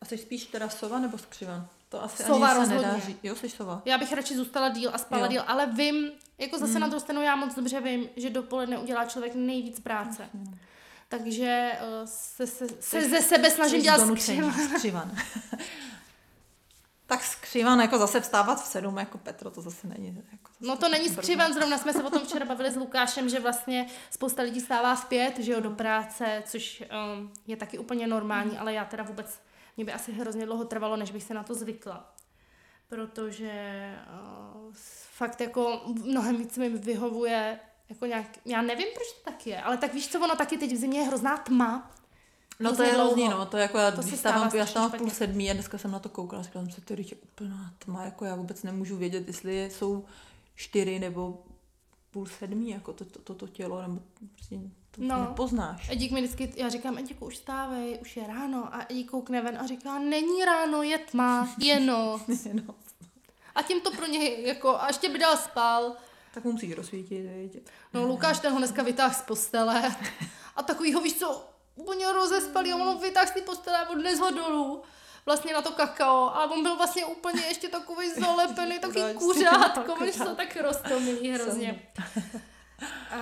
A 0.00 0.04
jsi 0.04 0.18
spíš 0.18 0.44
teda 0.44 0.68
sova 0.68 0.98
nebo 0.98 1.18
skřivan? 1.18 1.68
To 1.88 2.02
asi 2.04 2.22
Sova 2.22 2.46
ani 2.48 2.54
se 2.54 2.60
rozhodně. 2.60 2.86
nedá 2.86 2.98
říct. 3.06 3.18
Jo, 3.22 3.34
jsi 3.36 3.48
sova. 3.48 3.82
Já 3.84 3.98
bych 3.98 4.12
radši 4.12 4.36
zůstala 4.36 4.68
díl 4.68 4.90
a 4.94 4.98
spala 4.98 5.22
Jo. 5.22 5.28
díl, 5.28 5.42
ale 5.46 5.66
vím, 5.66 6.10
jako 6.38 6.58
zase 6.58 6.78
na 6.78 6.86
druhou 6.86 7.00
stranu 7.00 7.22
já 7.22 7.36
moc 7.36 7.54
dobře 7.54 7.80
vím, 7.80 8.08
že 8.16 8.30
dopoledne 8.30 8.78
udělá 8.78 9.04
člověk 9.04 9.34
nejvíc 9.34 9.80
práce. 9.80 10.28
Takže 11.08 11.72
uh, 11.80 11.86
se, 12.04 12.46
se, 12.46 12.66
se 12.80 13.00
Jsi- 13.02 13.10
ze 13.10 13.20
sebe 13.22 13.50
snažím 13.50 13.82
dělat 13.82 14.00
skřivan. 14.18 14.52
skřivan. 14.74 15.16
tak 17.06 17.22
skřivan, 17.24 17.80
jako 17.80 17.98
zase 17.98 18.20
vstávat 18.20 18.62
v 18.62 18.66
sedm, 18.66 18.96
jako 18.98 19.18
Petro, 19.18 19.50
to 19.50 19.60
zase 19.60 19.86
není. 19.86 20.06
Jako 20.32 20.50
zase 20.60 20.68
No 20.70 20.76
to 20.76 20.88
není 20.88 21.08
skřivan, 21.08 21.52
zrovna 21.52 21.78
jsme 21.78 21.92
se 21.92 22.02
o 22.02 22.10
tom 22.10 22.22
včera 22.24 22.44
bavili 22.46 22.70
s 22.70 22.76
Lukášem, 22.76 23.28
že 23.28 23.40
vlastně 23.40 23.86
spousta 24.10 24.42
lidí 24.42 24.60
stává 24.60 24.94
v 24.94 25.04
pět, 25.04 25.38
že 25.38 25.52
jo, 25.52 25.60
do 25.60 25.70
práce, 25.70 26.42
což 26.46 26.82
um, 27.16 27.32
je 27.46 27.56
taky 27.56 27.78
úplně 27.78 28.06
normální, 28.06 28.58
ale 28.58 28.72
já 28.72 28.84
teda 28.84 29.02
vůbec, 29.02 29.40
mě 29.76 29.84
by 29.84 29.92
asi 29.92 30.12
hrozně 30.12 30.46
dlouho 30.46 30.64
trvalo, 30.64 30.96
než 30.96 31.10
bych 31.10 31.22
se 31.22 31.34
na 31.34 31.42
to 31.42 31.54
zvykla. 31.54 32.14
Protože 32.88 33.92
uh, 34.12 34.72
fakt 35.10 35.40
jako 35.40 35.82
mnohem 35.86 36.36
víc 36.36 36.58
mi 36.58 36.68
vyhovuje 36.68 37.58
jako 37.88 38.06
nějak, 38.06 38.26
já 38.44 38.62
nevím, 38.62 38.86
proč 38.94 39.12
to 39.12 39.30
tak 39.30 39.46
je, 39.46 39.62
ale 39.62 39.76
tak 39.76 39.94
víš 39.94 40.08
co, 40.08 40.18
ono 40.18 40.36
taky 40.36 40.58
teď 40.58 40.72
v 40.72 40.76
zimě 40.76 40.98
je 40.98 41.06
hrozná 41.06 41.36
tma. 41.36 41.90
No 42.60 42.76
to 42.76 42.82
je 42.82 42.92
hrozný, 42.92 43.28
no, 43.28 43.46
to 43.46 43.56
je 43.56 43.62
jako 43.62 43.78
já, 43.78 43.90
To 43.90 44.02
když 44.02 44.18
stávám, 44.18 44.48
stává 44.48 44.58
já 44.58 44.66
stávám 44.66 44.90
v 44.90 44.96
půl 44.96 45.10
sedmí 45.10 45.50
a 45.50 45.54
dneska 45.54 45.78
jsem 45.78 45.90
na 45.90 45.98
to 45.98 46.08
koukala, 46.08 46.42
říkala 46.42 46.64
jsem 46.64 46.74
si, 46.74 46.80
to 46.80 46.92
je 46.92 47.04
úplná 47.22 47.74
tma, 47.78 48.04
jako 48.04 48.24
já 48.24 48.34
vůbec 48.34 48.62
nemůžu 48.62 48.96
vědět, 48.96 49.26
jestli 49.26 49.70
jsou 49.70 50.04
čtyři 50.54 50.98
nebo 50.98 51.44
půl 52.16 52.26
sedmí, 52.26 52.70
jako 52.70 52.92
to, 52.92 53.04
to, 53.04 53.18
to, 53.18 53.34
to 53.34 53.46
tělo, 53.48 53.82
nebo 53.82 53.98
prostě 54.34 54.56
to 54.90 55.02
No. 55.02 55.20
nepoznáš. 55.20 55.90
Edík 55.90 56.12
mi 56.12 56.20
vždycky, 56.22 56.52
já 56.56 56.68
říkám, 56.68 56.98
Edíku, 56.98 57.26
už 57.26 57.36
stávej, 57.36 57.98
už 58.02 58.16
je 58.16 58.26
ráno 58.26 58.68
a 58.74 58.86
Edík 58.88 59.10
koukne 59.10 59.42
ven 59.42 59.58
a 59.60 59.66
říká, 59.66 59.98
není 59.98 60.44
ráno, 60.44 60.82
je 60.82 60.98
tma, 60.98 61.48
je 61.58 61.80
noc. 61.90 62.22
no. 62.52 62.74
A 63.54 63.62
tím 63.62 63.80
to 63.80 63.90
pro 63.90 64.06
něj, 64.06 64.46
jako, 64.46 64.80
a 64.80 64.86
ještě 64.86 65.08
by 65.08 65.18
dal 65.18 65.36
spal. 65.36 65.96
Tak 66.34 66.44
mu 66.44 66.52
musíš 66.52 66.72
rozsvítit, 66.72 67.26
viď? 67.36 67.68
No 67.94 68.06
Lukáš 68.06 68.38
ten 68.38 68.52
ho 68.52 68.58
dneska 68.58 68.82
vytáhl 68.82 69.14
z 69.14 69.22
postele 69.22 69.96
a 70.56 70.62
takový 70.62 70.92
ho, 70.92 71.00
víš 71.00 71.14
co, 71.18 71.44
úplně 71.74 72.12
rozespalý 72.12 72.72
a 72.72 72.76
on 72.76 72.82
ho 72.82 72.98
vytáhl 72.98 73.26
z 73.26 73.30
té 73.30 73.40
postele 73.40 73.78
a 73.78 73.90
odnes 73.90 74.18
ho 74.20 74.30
dolů 74.30 74.82
vlastně 75.26 75.52
na 75.52 75.62
to 75.62 75.70
kakao, 75.72 76.30
ale 76.34 76.46
on 76.46 76.62
byl 76.62 76.76
vlastně 76.76 77.04
úplně 77.04 77.42
ještě 77.46 77.68
takový 77.78 78.10
zalepený, 78.20 78.78
takový 78.78 79.14
kuřátko, 79.18 80.04
víš 80.04 80.14
co, 80.16 80.34
tak 80.72 80.82
roztomilý 80.90 81.30
hrozně. 81.30 81.82
A 83.10 83.16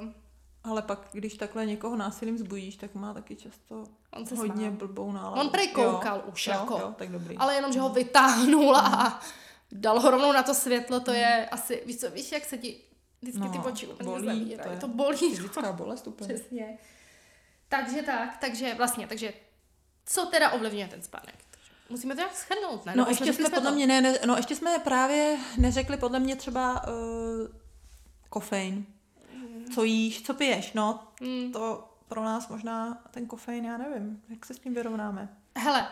Ale 0.64 0.82
pak, 0.82 1.08
když 1.12 1.34
takhle 1.34 1.66
někoho 1.66 1.96
násilím 1.96 2.38
zbudíš, 2.38 2.76
tak 2.76 2.94
má 2.94 3.14
taky 3.14 3.36
často 3.36 3.84
on 4.12 4.26
se 4.26 4.34
hodně 4.34 4.66
smál. 4.66 4.70
blbou 4.70 5.12
náladu. 5.12 5.40
On 5.40 5.48
prej 5.48 5.68
koukal 5.68 6.16
jo, 6.16 6.32
už 6.32 6.46
jo, 6.46 6.52
jako. 6.52 6.78
Jo, 6.78 6.94
tak 6.98 7.10
dobrý. 7.10 7.36
Ale 7.36 7.54
jenom, 7.54 7.72
že 7.72 7.80
ho 7.80 7.88
vytáhnul 7.88 8.76
a 8.76 9.20
dal 9.72 10.00
ho 10.00 10.10
rovnou 10.10 10.32
na 10.32 10.42
to 10.42 10.54
světlo, 10.54 11.00
to 11.00 11.12
je 11.12 11.48
asi, 11.50 11.82
víš 11.86 11.96
co, 11.96 12.10
víš, 12.10 12.32
jak 12.32 12.44
se 12.44 12.58
ti 12.58 12.80
vždycky 13.22 13.48
ty 13.48 13.58
No, 13.58 13.64
oči 13.64 13.86
úplně 13.86 14.10
bolí, 14.10 14.26
zavírají. 14.26 14.56
to 14.68 14.68
je 14.74 14.76
To 14.80 14.88
bolí. 14.88 15.18
Fyzická 15.18 15.72
bolest 15.72 16.06
úplně. 16.06 16.34
Přesně. 16.34 16.78
Takže 17.68 18.02
tak, 18.02 18.36
takže 18.36 18.74
vlastně, 18.74 19.06
takže 19.06 19.32
co 20.06 20.26
teda 20.26 20.50
ovlivňuje 20.50 20.88
ten 20.88 21.02
spánek? 21.02 21.34
Musíme 21.88 22.14
to 22.14 22.18
nějak 22.18 22.36
schrnout, 22.36 22.86
ne? 22.86 22.92
No 22.96 23.04
Nebo 23.04 23.10
ještě 23.10 23.32
jsme 23.32 23.50
podle 23.50 23.72
mě, 23.72 23.86
ne, 23.86 24.00
ne, 24.00 24.18
no 24.26 24.36
ještě 24.36 24.56
jsme 24.56 24.78
právě 24.78 25.38
neřekli 25.58 25.96
podle 25.96 26.18
mě 26.18 26.36
třeba 26.36 26.88
uh, 26.88 26.92
kofein. 28.28 28.86
Co 29.74 29.84
jíš, 29.84 30.22
co 30.22 30.34
piješ, 30.34 30.72
no. 30.72 31.08
Mm. 31.20 31.52
To 31.52 31.88
pro 32.08 32.24
nás 32.24 32.48
možná 32.48 33.02
ten 33.10 33.26
kofein, 33.26 33.64
já 33.64 33.76
nevím, 33.76 34.22
jak 34.28 34.46
se 34.46 34.54
s 34.54 34.58
tím 34.58 34.74
vyrovnáme. 34.74 35.36
Hele, 35.56 35.88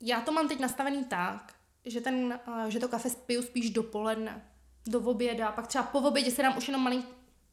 já 0.00 0.20
to 0.20 0.32
mám 0.32 0.48
teď 0.48 0.60
nastavený 0.60 1.04
tak, 1.04 1.54
že, 1.84 2.00
ten, 2.00 2.40
eh, 2.66 2.70
že 2.70 2.78
to 2.78 2.88
kafe 2.88 3.08
piju 3.26 3.42
spíš 3.42 3.70
dopoledne, 3.70 4.44
do 4.86 5.00
oběda, 5.00 5.52
pak 5.52 5.66
třeba 5.66 5.84
po 5.84 5.98
obědě 5.98 6.30
si 6.30 6.42
dám 6.42 6.58
už 6.58 6.68
jenom 6.68 6.82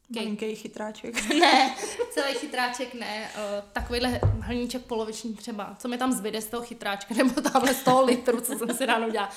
malinký 0.10 0.46
Malinký 0.46 0.56
chytráček. 0.62 1.30
ne, 1.40 1.76
celý 2.12 2.34
chytráček 2.34 2.94
ne, 2.94 3.30
takovýhle 3.74 4.20
hrníček 4.40 4.86
poloviční 4.86 5.34
třeba, 5.36 5.76
co 5.80 5.88
mi 5.88 5.98
tam 5.98 6.12
zbyde 6.12 6.42
z 6.42 6.46
toho 6.46 6.64
chytráčka, 6.66 7.14
nebo 7.18 7.42
tamhle 7.42 7.74
z 7.74 7.84
toho 7.84 8.06
litru, 8.06 8.42
co 8.42 8.58
jsem 8.58 8.74
si 8.78 8.86
ráno 8.86 9.10
dělala. 9.10 9.32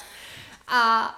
A 0.69 1.11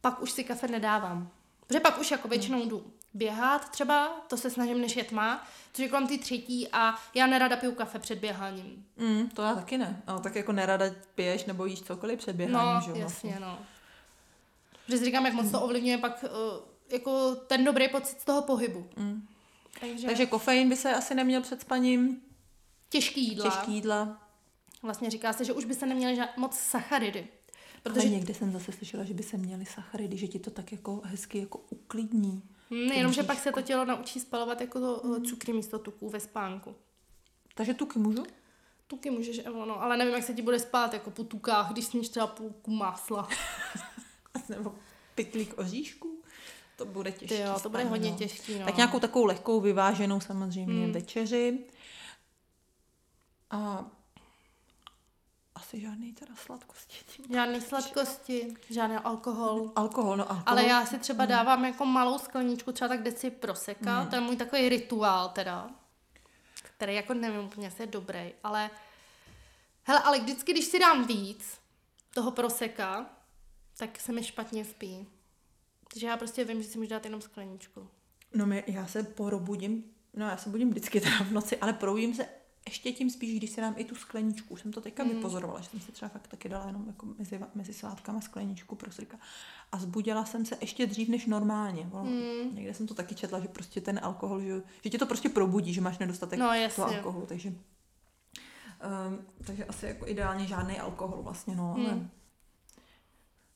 pak 0.00 0.22
už 0.22 0.30
si 0.30 0.44
kafe 0.44 0.68
nedávám. 0.68 1.28
Protože 1.66 1.80
pak 1.80 1.98
už 2.00 2.10
jako 2.10 2.28
většinou 2.28 2.68
jdu 2.68 2.86
běhat 3.14 3.68
třeba, 3.68 4.08
to 4.28 4.36
se 4.36 4.50
snažím, 4.50 4.80
než 4.80 4.96
je 4.96 5.04
tma, 5.04 5.46
což 5.72 5.82
je 5.82 5.88
kolem 5.88 6.06
ty 6.06 6.18
třetí 6.18 6.68
a 6.72 6.94
já 7.14 7.26
nerada 7.26 7.56
piju 7.56 7.72
kafe 7.72 7.98
před 7.98 8.18
běháním. 8.18 8.86
Mm, 8.96 9.28
to 9.28 9.42
já 9.42 9.54
taky 9.54 9.78
ne. 9.78 10.02
No, 10.08 10.20
tak 10.20 10.36
jako 10.36 10.52
nerada 10.52 10.86
piješ 11.14 11.44
nebo 11.44 11.66
jíš 11.66 11.82
cokoliv 11.82 12.18
před 12.18 12.36
běháním, 12.36 12.74
No, 12.74 12.80
že 12.80 12.90
jo? 12.90 12.96
jasně, 12.96 13.36
no. 13.40 13.58
Protože 14.86 14.98
si 14.98 15.04
říkám, 15.04 15.26
jak 15.26 15.34
moc 15.34 15.50
to 15.50 15.60
ovlivňuje 15.60 15.98
pak 15.98 16.24
uh, 16.24 16.30
jako 16.92 17.34
ten 17.34 17.64
dobrý 17.64 17.88
pocit 17.88 18.20
z 18.20 18.24
toho 18.24 18.42
pohybu. 18.42 18.86
Mm. 18.96 19.28
Takže, 19.80 20.06
Takže 20.06 20.26
kofein 20.26 20.68
by 20.68 20.76
se 20.76 20.94
asi 20.94 21.14
neměl 21.14 21.42
před 21.42 21.60
spaním, 21.60 22.20
těžký 22.88 23.28
jídla. 23.28 23.44
těžký 23.50 23.72
jídla. 23.72 24.28
Vlastně 24.82 25.10
říká 25.10 25.32
se, 25.32 25.44
že 25.44 25.52
už 25.52 25.64
by 25.64 25.74
se 25.74 25.86
neměly 25.86 26.16
ža- 26.20 26.28
moc 26.36 26.58
sacharidy. 26.58 27.28
Protože 27.82 27.94
Protože 27.94 28.08
někde 28.08 28.34
jsem 28.34 28.52
zase 28.52 28.72
slyšela, 28.72 29.04
že 29.04 29.14
by 29.14 29.22
se 29.22 29.36
měly 29.36 29.66
sacharidy, 29.66 30.16
že 30.16 30.28
ti 30.28 30.38
to 30.38 30.50
tak 30.50 30.72
jako 30.72 31.00
hezky 31.04 31.38
jako 31.38 31.58
uklidní. 31.70 32.42
hm, 32.70 32.74
jenom, 32.76 33.12
že 33.12 33.22
bříško. 33.22 33.26
pak 33.26 33.38
se 33.42 33.52
to 33.52 33.62
tělo 33.62 33.84
naučí 33.84 34.20
spalovat 34.20 34.60
jako 34.60 34.80
to 34.80 35.02
hmm. 35.08 35.24
cukry 35.24 35.52
místo 35.52 35.78
tuků 35.78 36.10
ve 36.10 36.20
spánku. 36.20 36.74
Takže 37.54 37.74
tuky 37.74 37.98
můžu? 37.98 38.22
Tuky 38.86 39.10
můžeš, 39.10 39.40
Evo, 39.44 39.66
no, 39.66 39.82
ale 39.82 39.96
nevím, 39.96 40.14
jak 40.14 40.24
se 40.24 40.34
ti 40.34 40.42
bude 40.42 40.58
spát 40.58 40.92
jako 40.92 41.10
po 41.10 41.24
tukách, 41.24 41.72
když 41.72 41.84
sníš 41.84 42.08
třeba 42.08 42.26
půlku 42.26 42.70
másla. 42.70 43.28
Nebo 44.48 44.74
pytlík 45.14 45.58
oříšků? 45.58 46.13
To 46.76 46.84
bude 46.84 47.12
těžké. 47.12 47.40
Jo, 47.40 47.60
to 47.62 47.68
bude 47.68 47.84
hodně 47.84 48.12
těžký, 48.12 48.58
no. 48.58 48.64
Tak 48.64 48.76
nějakou 48.76 49.00
takovou 49.00 49.24
lehkou 49.24 49.60
vyváženou 49.60 50.20
samozřejmě 50.20 50.86
Mm. 50.86 50.92
večeři. 50.92 51.58
A 53.50 53.84
asi 55.54 55.80
žádný 55.80 56.12
teda 56.12 56.34
sladkosti. 56.36 56.96
tím. 57.06 57.24
Žádné 57.32 57.60
sladkosti, 57.60 58.54
žádný 58.70 58.96
alkohol. 58.96 59.72
Alkohol, 59.76 60.16
no 60.16 60.24
alkohol. 60.30 60.42
Ale 60.46 60.64
já 60.66 60.86
si 60.86 60.98
třeba 60.98 61.26
dávám 61.26 61.64
jako 61.64 61.84
malou 61.86 62.18
skleničku, 62.18 62.72
třeba 62.72 62.88
tak 62.88 63.02
deci 63.02 63.30
proseka, 63.30 63.98
Hmm. 64.00 64.08
to 64.10 64.14
je 64.16 64.20
můj 64.20 64.36
takový 64.36 64.68
rituál 64.68 65.28
teda, 65.28 65.70
který 66.62 66.94
jako 66.94 67.14
nevím 67.14 67.40
úplně, 67.40 67.66
jestli 67.66 67.82
je 67.82 67.86
dobrý, 67.86 68.32
ale 68.44 68.70
hele, 69.84 70.00
ale 70.02 70.18
vždycky, 70.20 70.52
když 70.52 70.64
si 70.64 70.78
dám 70.78 71.04
víc 71.06 71.58
toho 72.14 72.30
proseka, 72.30 73.06
tak 73.76 74.00
se 74.00 74.12
mi 74.12 74.24
špatně 74.24 74.64
spí. 74.64 75.06
Takže 75.94 76.06
já 76.06 76.16
prostě 76.16 76.44
vím, 76.44 76.62
že 76.62 76.68
si 76.68 76.78
můžu 76.78 76.90
dát 76.90 77.04
jenom 77.04 77.20
skleničku. 77.20 77.88
No 78.34 78.46
my, 78.46 78.64
já 78.66 78.86
se 78.86 79.02
porobudím, 79.02 79.84
no 80.14 80.26
já 80.26 80.36
se 80.36 80.50
budím 80.50 80.70
vždycky 80.70 81.00
teda 81.00 81.18
v 81.18 81.32
noci, 81.32 81.56
ale 81.56 81.72
probudím 81.72 82.14
se 82.14 82.26
ještě 82.66 82.92
tím 82.92 83.10
spíš, 83.10 83.36
když 83.36 83.50
si 83.50 83.60
dám 83.60 83.74
i 83.76 83.84
tu 83.84 83.94
skleničku. 83.94 84.54
Už 84.54 84.60
jsem 84.60 84.72
to 84.72 84.80
teďka 84.80 85.04
mm. 85.04 85.10
vypozorovala, 85.10 85.60
že 85.60 85.68
jsem 85.68 85.80
si 85.80 85.92
třeba 85.92 86.08
fakt 86.08 86.28
taky 86.28 86.48
dala 86.48 86.66
jenom 86.66 86.86
jako 86.86 87.06
mezi, 87.18 87.40
mezi 87.54 87.72
svátkama 87.72 88.20
skleničku 88.20 88.76
pro 88.76 88.92
srka. 88.92 89.18
A 89.72 89.78
zbudila 89.78 90.24
jsem 90.24 90.44
se 90.44 90.58
ještě 90.60 90.86
dřív 90.86 91.08
než 91.08 91.26
normálně. 91.26 91.90
Mm. 92.02 92.54
Někde 92.54 92.74
jsem 92.74 92.86
to 92.86 92.94
taky 92.94 93.14
četla, 93.14 93.40
že 93.40 93.48
prostě 93.48 93.80
ten 93.80 94.00
alkohol, 94.02 94.40
že, 94.40 94.62
že 94.84 94.90
tě 94.90 94.98
to 94.98 95.06
prostě 95.06 95.28
probudí, 95.28 95.74
že 95.74 95.80
máš 95.80 95.98
nedostatek 95.98 96.38
no, 96.38 96.50
toho 96.76 96.88
alkoholu. 96.88 97.26
Takže, 97.26 97.48
um, 97.48 99.18
takže 99.46 99.64
asi 99.64 99.86
jako 99.86 100.06
ideálně 100.06 100.46
žádný 100.46 100.80
alkohol 100.80 101.22
vlastně, 101.22 101.56
no. 101.56 101.74
Mm. 101.78 101.86
Ale 101.86 102.08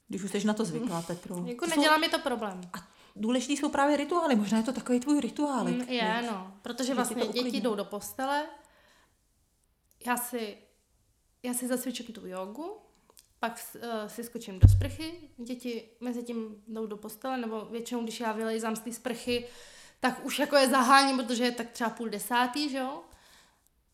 když 0.09 0.23
už 0.23 0.31
jsi 0.31 0.47
na 0.47 0.55
to 0.55 0.65
zvyklá, 0.65 1.03
Petro. 1.03 1.45
Jako 1.47 1.65
to 1.65 1.71
nedělá 1.71 1.95
jsou... 1.95 2.01
mi 2.01 2.09
to 2.09 2.19
problém. 2.19 2.61
A 2.73 2.89
důležitý 3.17 3.57
jsou 3.57 3.69
právě 3.69 3.97
rituály. 3.97 4.37
Možná 4.37 4.59
je 4.59 4.65
to 4.65 4.73
takový 4.73 5.01
tvůj 5.01 5.21
rituál. 5.21 5.65
Mm, 5.65 5.81
je, 5.81 6.23
no. 6.31 6.55
Protože 6.63 6.95
vlastně 6.95 7.27
děti 7.27 7.61
jdou 7.61 7.75
do 7.75 7.85
postele, 7.85 8.47
já 10.07 10.17
si, 10.17 10.59
já 11.43 11.55
si 11.55 11.69
zasvědčím 11.69 12.07
tu 12.07 12.27
jogu, 12.27 12.77
pak 13.41 13.61
uh, 13.75 14.09
si 14.09 14.25
skočím 14.25 14.59
do 14.59 14.69
sprchy, 14.69 15.15
děti 15.37 15.89
mezi 16.01 16.23
tím 16.23 16.63
jdou 16.69 16.87
do 16.87 16.97
postele, 16.97 17.39
nebo 17.39 17.65
většinou, 17.65 18.03
když 18.03 18.21
já 18.21 18.33
vylejzám 18.33 18.77
z 18.77 18.81
té 18.81 18.93
sprchy, 18.93 19.49
tak 20.01 20.25
už 20.25 20.39
jako 20.39 20.57
je 20.57 20.69
zaháním, 20.69 21.17
protože 21.17 21.45
je 21.45 21.51
tak 21.51 21.71
třeba 21.71 21.91
půl 21.91 22.09
desátý, 22.09 22.69
že 22.69 22.79
jo? 22.79 23.03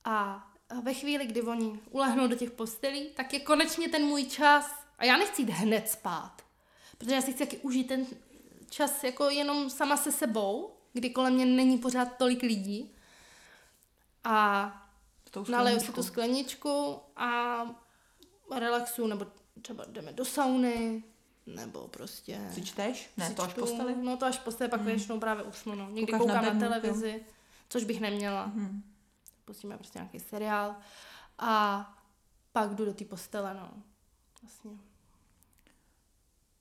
A 0.05 0.46
ve 0.83 0.94
chvíli, 0.94 1.27
kdy 1.27 1.42
oni 1.42 1.81
ulehnou 1.90 2.27
do 2.27 2.37
těch 2.37 2.50
postelí, 2.50 3.09
tak 3.16 3.33
je 3.33 3.40
konečně 3.40 3.88
ten 3.88 4.05
můj 4.05 4.24
čas. 4.24 4.84
A 4.99 5.05
já 5.05 5.17
nechci 5.17 5.43
jít 5.43 5.51
hned 5.51 5.89
spát, 5.89 6.43
protože 6.99 7.15
já 7.15 7.23
si 7.23 7.33
chci 7.33 7.39
taky 7.45 7.59
užít 7.59 7.89
ten 7.89 8.07
čas 8.71 9.05
jako 9.05 9.31
jenom 9.31 9.71
sama 9.71 9.97
se 9.97 10.13
sebou, 10.13 10.77
kdy 10.93 11.11
kolem 11.11 11.35
mě 11.35 11.47
není 11.47 11.79
pořád 11.79 12.17
tolik 12.19 12.43
lidí. 12.43 12.95
A 14.25 14.71
naleju 15.49 15.81
si 15.81 15.93
tu 15.93 16.03
skleničku 16.03 16.99
a 17.17 17.63
relaxu, 18.59 19.07
nebo 19.07 19.27
třeba 19.63 19.85
jdeme 19.89 20.13
do 20.13 20.25
sauny, 20.25 21.03
nebo 21.47 21.89
prostě... 21.89 22.51
Si 22.55 22.63
čteš? 22.63 23.11
Ne, 23.17 23.29
si 23.29 23.35
to 23.35 23.43
až 23.43 23.55
posteli? 23.55 23.95
No 23.97 24.17
to 24.17 24.27
až 24.27 24.39
posteli, 24.39 24.71
pak 24.71 24.81
mm. 24.81 24.87
většinou 24.87 25.21
právě 25.21 25.45
usnu, 25.45 25.75
no. 25.75 25.91
Někdy 25.91 26.13
Koukáš 26.13 26.27
koukám 26.27 26.45
na, 26.45 26.53
na 26.53 26.61
televizi, 26.61 27.11
jo. 27.11 27.35
což 27.69 27.85
bych 27.85 28.01
neměla. 28.01 28.47
Mm. 28.47 28.83
Pustíme 29.45 29.77
prostě 29.77 29.99
nějaký 29.99 30.21
seriál 30.21 30.77
a 31.39 31.95
pak 32.53 32.75
jdu 32.75 32.85
do 32.85 32.95
té 32.95 33.05
postele, 33.05 33.55
no. 33.55 33.71
Vlastně. 34.45 34.71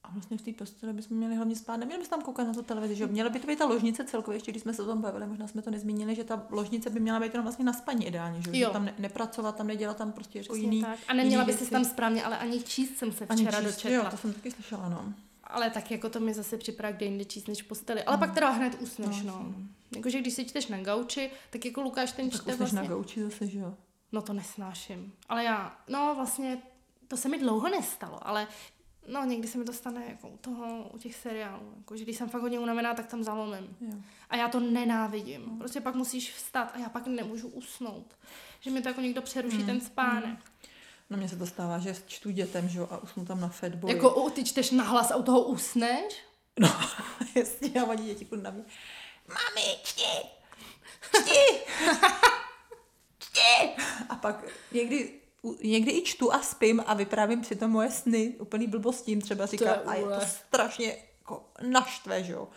A 0.04 0.12
vlastně 0.12 0.38
v 0.38 0.42
té 0.42 0.54
posteli 0.54 0.94
bychom 0.94 1.18
měli 1.18 1.36
hlavně 1.36 1.56
spát, 1.56 1.78
neměli 1.78 2.00
bychom 2.00 2.10
tam 2.10 2.26
koukat 2.26 2.48
na 2.48 2.54
tu 2.54 2.62
televizi, 2.62 2.96
že 2.96 3.08
měla 3.08 3.30
by 3.30 3.40
to 3.40 3.48
být 3.48 3.60
ta 3.60 3.66
ložnice 3.66 4.04
celkově, 4.04 4.36
ještě 4.36 4.52
když 4.52 4.64
jsme 4.64 4.74
se 4.74 4.84
o 4.84 4.86
tom 4.86 5.02
bavili, 5.02 5.28
možná 5.28 5.48
jsme 5.48 5.62
to 5.62 5.72
nezmínili, 5.72 6.16
že 6.16 6.24
ta 6.24 6.48
ložnice 6.50 6.90
by 6.90 7.00
měla 7.00 7.20
být 7.20 7.34
jenom 7.34 7.44
vlastně 7.44 7.66
na 7.66 7.74
spaní 7.74 8.08
ideálně, 8.08 8.42
že, 8.42 8.50
jo. 8.60 8.70
že 8.70 8.74
tam 8.74 8.86
ne, 8.86 8.94
nepracovat, 9.00 9.56
tam 9.56 9.68
nedělat 9.68 9.98
tam 9.98 10.12
prostě 10.12 10.40
jako 10.40 10.56
jiný. 10.56 10.82
Tak. 10.82 11.00
A 11.08 11.14
neměla 11.14 11.46
by 11.46 11.54
se 11.54 11.70
tam 11.70 11.86
správně, 11.86 12.24
ale 12.24 12.38
ani 12.38 12.64
číst 12.64 12.98
jsem 12.98 13.12
se 13.12 13.26
včera 13.26 13.62
číst, 13.62 13.72
dočetla. 13.72 13.98
Jo, 13.98 14.06
to 14.12 14.18
jsem 14.18 14.34
taky 14.34 14.52
slyšela, 14.52 14.90
no. 14.90 15.14
Ale 15.44 15.70
tak 15.70 15.92
jako 15.92 16.10
to 16.10 16.20
mi 16.20 16.34
zase 16.34 16.58
připadá, 16.58 16.92
kde 16.92 17.06
jinde 17.06 17.26
číst 17.26 17.48
než 17.48 17.62
posteli. 17.62 18.04
Ale 18.04 18.18
mm. 18.18 18.20
pak 18.20 18.34
teda 18.34 18.50
hned 18.50 18.82
usneš, 18.82 19.22
no. 19.22 19.34
no. 19.34 19.56
Jakože 19.96 20.22
když 20.22 20.34
si 20.34 20.46
čteš 20.46 20.68
na 20.68 20.82
gauči, 20.82 21.32
tak 21.50 21.66
jako 21.66 21.82
Lukáš 21.82 22.12
ten 22.12 22.32
čte 22.32 22.44
tak 22.44 22.58
vlastně... 22.58 22.82
na 22.82 22.88
gauči 22.88 23.24
zase, 23.24 23.48
že 23.48 23.60
jo? 23.60 23.74
No 24.12 24.22
to 24.22 24.34
nesnáším. 24.34 25.14
Ale 25.30 25.44
já, 25.44 25.78
no 25.88 26.14
vlastně 26.16 26.58
to 27.14 27.18
se 27.18 27.30
mi 27.30 27.40
dlouho 27.40 27.70
nestalo, 27.70 28.28
ale 28.28 28.48
No, 29.08 29.26
někdy 29.26 29.48
se 29.48 29.58
mi 29.58 29.66
to 29.66 29.74
stane 29.74 30.06
jako 30.10 30.28
u 30.28 30.38
toho, 30.38 30.90
u 30.94 30.98
těch 30.98 31.16
seriálů. 31.16 31.74
Jako, 31.78 31.98
že 31.98 32.04
když 32.04 32.18
jsem 32.18 32.30
fakt 32.30 32.42
hodně 32.42 32.60
unavená, 32.60 32.94
tak 32.94 33.06
tam 33.06 33.24
zalomím. 33.24 33.78
Jo. 33.82 33.98
A 34.30 34.36
já 34.36 34.50
to 34.50 34.60
nenávidím. 34.60 35.58
Prostě 35.58 35.82
pak 35.82 35.96
musíš 35.96 36.34
vstat 36.34 36.72
a 36.74 36.80
já 36.80 36.90
pak 36.90 37.08
nemůžu 37.08 37.48
usnout. 37.48 38.18
Že 38.60 38.72
mi 38.72 38.82
to 38.82 38.88
jako 38.88 39.02
někdo 39.02 39.22
přeruší 39.22 39.58
mm. 39.58 39.66
ten 39.66 39.82
spánek. 39.82 40.30
Mm. 40.30 40.38
No 41.10 41.18
mně 41.18 41.30
se 41.30 41.36
to 41.36 41.48
stává, 41.48 41.80
že 41.80 41.96
čtu 42.08 42.32
dětem, 42.32 42.70
že 42.70 42.80
jo, 42.80 42.88
a 42.92 42.98
usnu 42.98 43.26
tam 43.26 43.42
na 43.42 43.48
fedboji. 43.48 43.96
Jako 43.96 44.24
u, 44.24 44.30
ty 44.30 44.44
čteš 44.44 44.72
nahlas 44.72 45.12
a 45.12 45.16
u 45.16 45.24
toho 45.24 45.44
usneš? 45.44 46.24
No, 46.60 46.76
jasně, 47.36 47.82
a 47.82 47.86
oni 47.86 48.04
děti 48.06 48.28
na 48.42 48.50
mě. 48.50 48.64
Mami, 49.28 49.78
čti! 49.84 50.30
Čti! 51.12 51.60
čti! 53.20 53.84
A 54.10 54.16
pak 54.16 54.44
někdy 54.72 55.23
někdy 55.64 55.92
i 55.92 56.02
čtu 56.02 56.34
a 56.34 56.42
spím 56.42 56.84
a 56.88 56.94
vyprávím 56.94 57.42
přitom 57.42 57.72
moje 57.72 57.92
sny, 57.92 58.36
úplný 58.40 58.68
blbostím 58.68 59.22
třeba 59.22 59.46
říkám 59.46 59.78
a 59.86 59.96
je 59.96 60.04
to 60.04 60.26
strašně 60.26 60.98
jako 61.20 61.46
naštve, 61.62 62.24
že 62.24 62.34
jo 62.34 62.48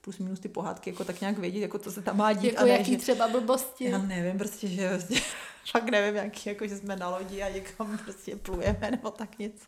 plus 0.00 0.18
minus 0.18 0.40
ty 0.40 0.48
pohádky, 0.48 0.90
jako 0.90 1.04
tak 1.04 1.20
nějak 1.20 1.38
vědět, 1.38 1.60
jako 1.60 1.78
co 1.78 1.92
se 1.92 2.02
tam 2.02 2.16
má 2.16 2.32
dít. 2.32 2.46
Jako 2.46 2.62
a 2.62 2.64
ne, 2.64 2.70
jaký 2.70 2.92
že, 2.92 2.98
třeba 2.98 3.28
blbosti? 3.28 3.90
Já 3.90 3.98
nevím, 3.98 4.38
prostě, 4.38 4.68
že 4.68 4.88
prostě, 4.88 5.20
fakt 5.72 5.90
nevím, 5.90 6.16
jaký, 6.16 6.48
jako 6.48 6.66
že 6.66 6.76
jsme 6.76 6.96
na 6.96 7.08
lodi 7.08 7.42
a 7.42 7.48
někam 7.48 7.98
prostě 7.98 8.36
plujeme 8.36 8.90
nebo 8.90 9.10
tak 9.10 9.38
něco. 9.38 9.66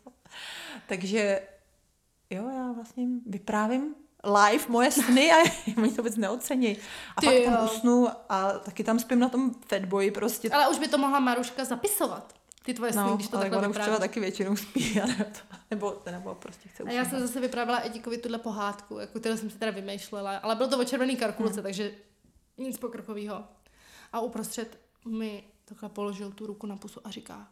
Takže 0.87 1.41
jo, 2.29 2.49
já 2.49 2.71
vlastně 2.71 3.05
vyprávím 3.25 3.95
live 4.23 4.63
moje 4.67 4.91
sny 4.91 5.31
a 5.31 5.35
oni 5.77 5.89
to 5.89 5.95
vůbec 5.95 6.17
neocení. 6.17 6.77
A 7.15 7.21
Ty 7.21 7.27
pak 7.27 7.55
tam 7.55 7.65
usnu 7.65 8.07
a 8.29 8.51
taky 8.51 8.83
tam 8.83 8.99
spím 8.99 9.19
na 9.19 9.29
tom 9.29 9.53
fatboyi 9.67 10.11
prostě. 10.11 10.49
Ale 10.49 10.69
už 10.69 10.79
by 10.79 10.87
to 10.87 10.97
mohla 10.97 11.19
Maruška 11.19 11.65
zapisovat 11.65 12.33
ty 12.67 12.73
tvoje 12.73 12.93
sny, 12.93 13.01
no, 13.01 13.15
když 13.15 13.27
to 13.27 13.37
ale 13.37 13.43
takhle 13.43 13.57
ona 13.59 13.67
už 13.67 13.77
třeba 13.77 13.99
taky 13.99 14.19
většinou 14.19 14.55
spí, 14.55 14.93
nebo, 14.95 15.23
to, 15.23 15.39
nebo, 15.71 16.01
nebo 16.11 16.35
prostě 16.35 16.69
chce 16.69 16.83
A 16.83 16.91
já 16.91 17.05
jsem 17.05 17.19
zase 17.19 17.39
vyprávěla 17.39 17.85
Edikovi 17.85 18.17
tuhle 18.17 18.37
pohádku, 18.37 18.99
jako 18.99 19.19
kterou 19.19 19.37
jsem 19.37 19.49
si 19.49 19.57
teda 19.57 19.71
vymýšlela, 19.71 20.37
ale 20.37 20.55
bylo 20.55 20.69
to 20.69 20.79
o 20.79 20.83
červený 20.83 21.15
karkulce, 21.15 21.53
hmm. 21.53 21.63
takže 21.63 21.91
nic 22.57 22.77
pokrkového. 22.77 23.43
A 24.13 24.19
uprostřed 24.19 24.79
mi 25.05 25.43
takhle 25.65 25.89
položil 25.89 26.31
tu 26.31 26.47
ruku 26.47 26.67
na 26.67 26.77
pusu 26.77 26.99
a 27.03 27.11
říká, 27.11 27.47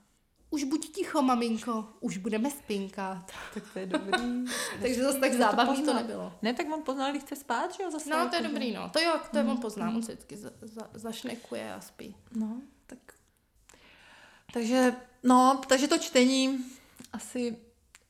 už 0.50 0.64
buď 0.64 0.92
ticho, 0.92 1.22
maminko, 1.22 1.88
už 2.00 2.18
budeme 2.18 2.52
spinkat. 2.52 3.32
Tak 3.54 3.64
to 3.74 3.80
je 3.80 3.86
dobrý. 3.86 4.46
Takže 4.82 5.04
zase 5.04 5.20
tak 5.20 5.34
zábavný 5.34 5.84
to, 5.84 5.92
to 5.92 5.94
nebylo. 5.94 6.34
Ne, 6.42 6.54
tak 6.54 6.68
on 6.74 6.84
poznal, 6.84 7.12
když 7.12 7.24
chce 7.24 7.36
spát, 7.36 7.76
že 7.76 7.84
jo? 7.84 7.92
Zase 7.92 8.10
no, 8.10 8.30
to 8.30 8.36
je 8.36 8.42
jako, 8.42 8.54
dobrý, 8.54 8.72
no. 8.72 8.90
To 8.90 9.00
jo, 9.00 9.20
to 9.32 9.38
je 9.38 9.44
mm. 9.44 9.50
on 9.50 9.58
pozná, 9.58 9.90
mm. 9.90 9.96
on 9.96 10.04
se 10.04 10.12
vždycky 10.12 10.38
za, 10.38 10.52
za, 10.62 10.90
zašnekuje 10.94 11.74
a 11.74 11.82
spí. 11.82 12.16
No, 12.36 12.62
takže, 14.56 14.96
no, 15.24 15.62
takže 15.68 15.88
to 15.88 15.98
čtení 15.98 16.60
asi 17.14 17.58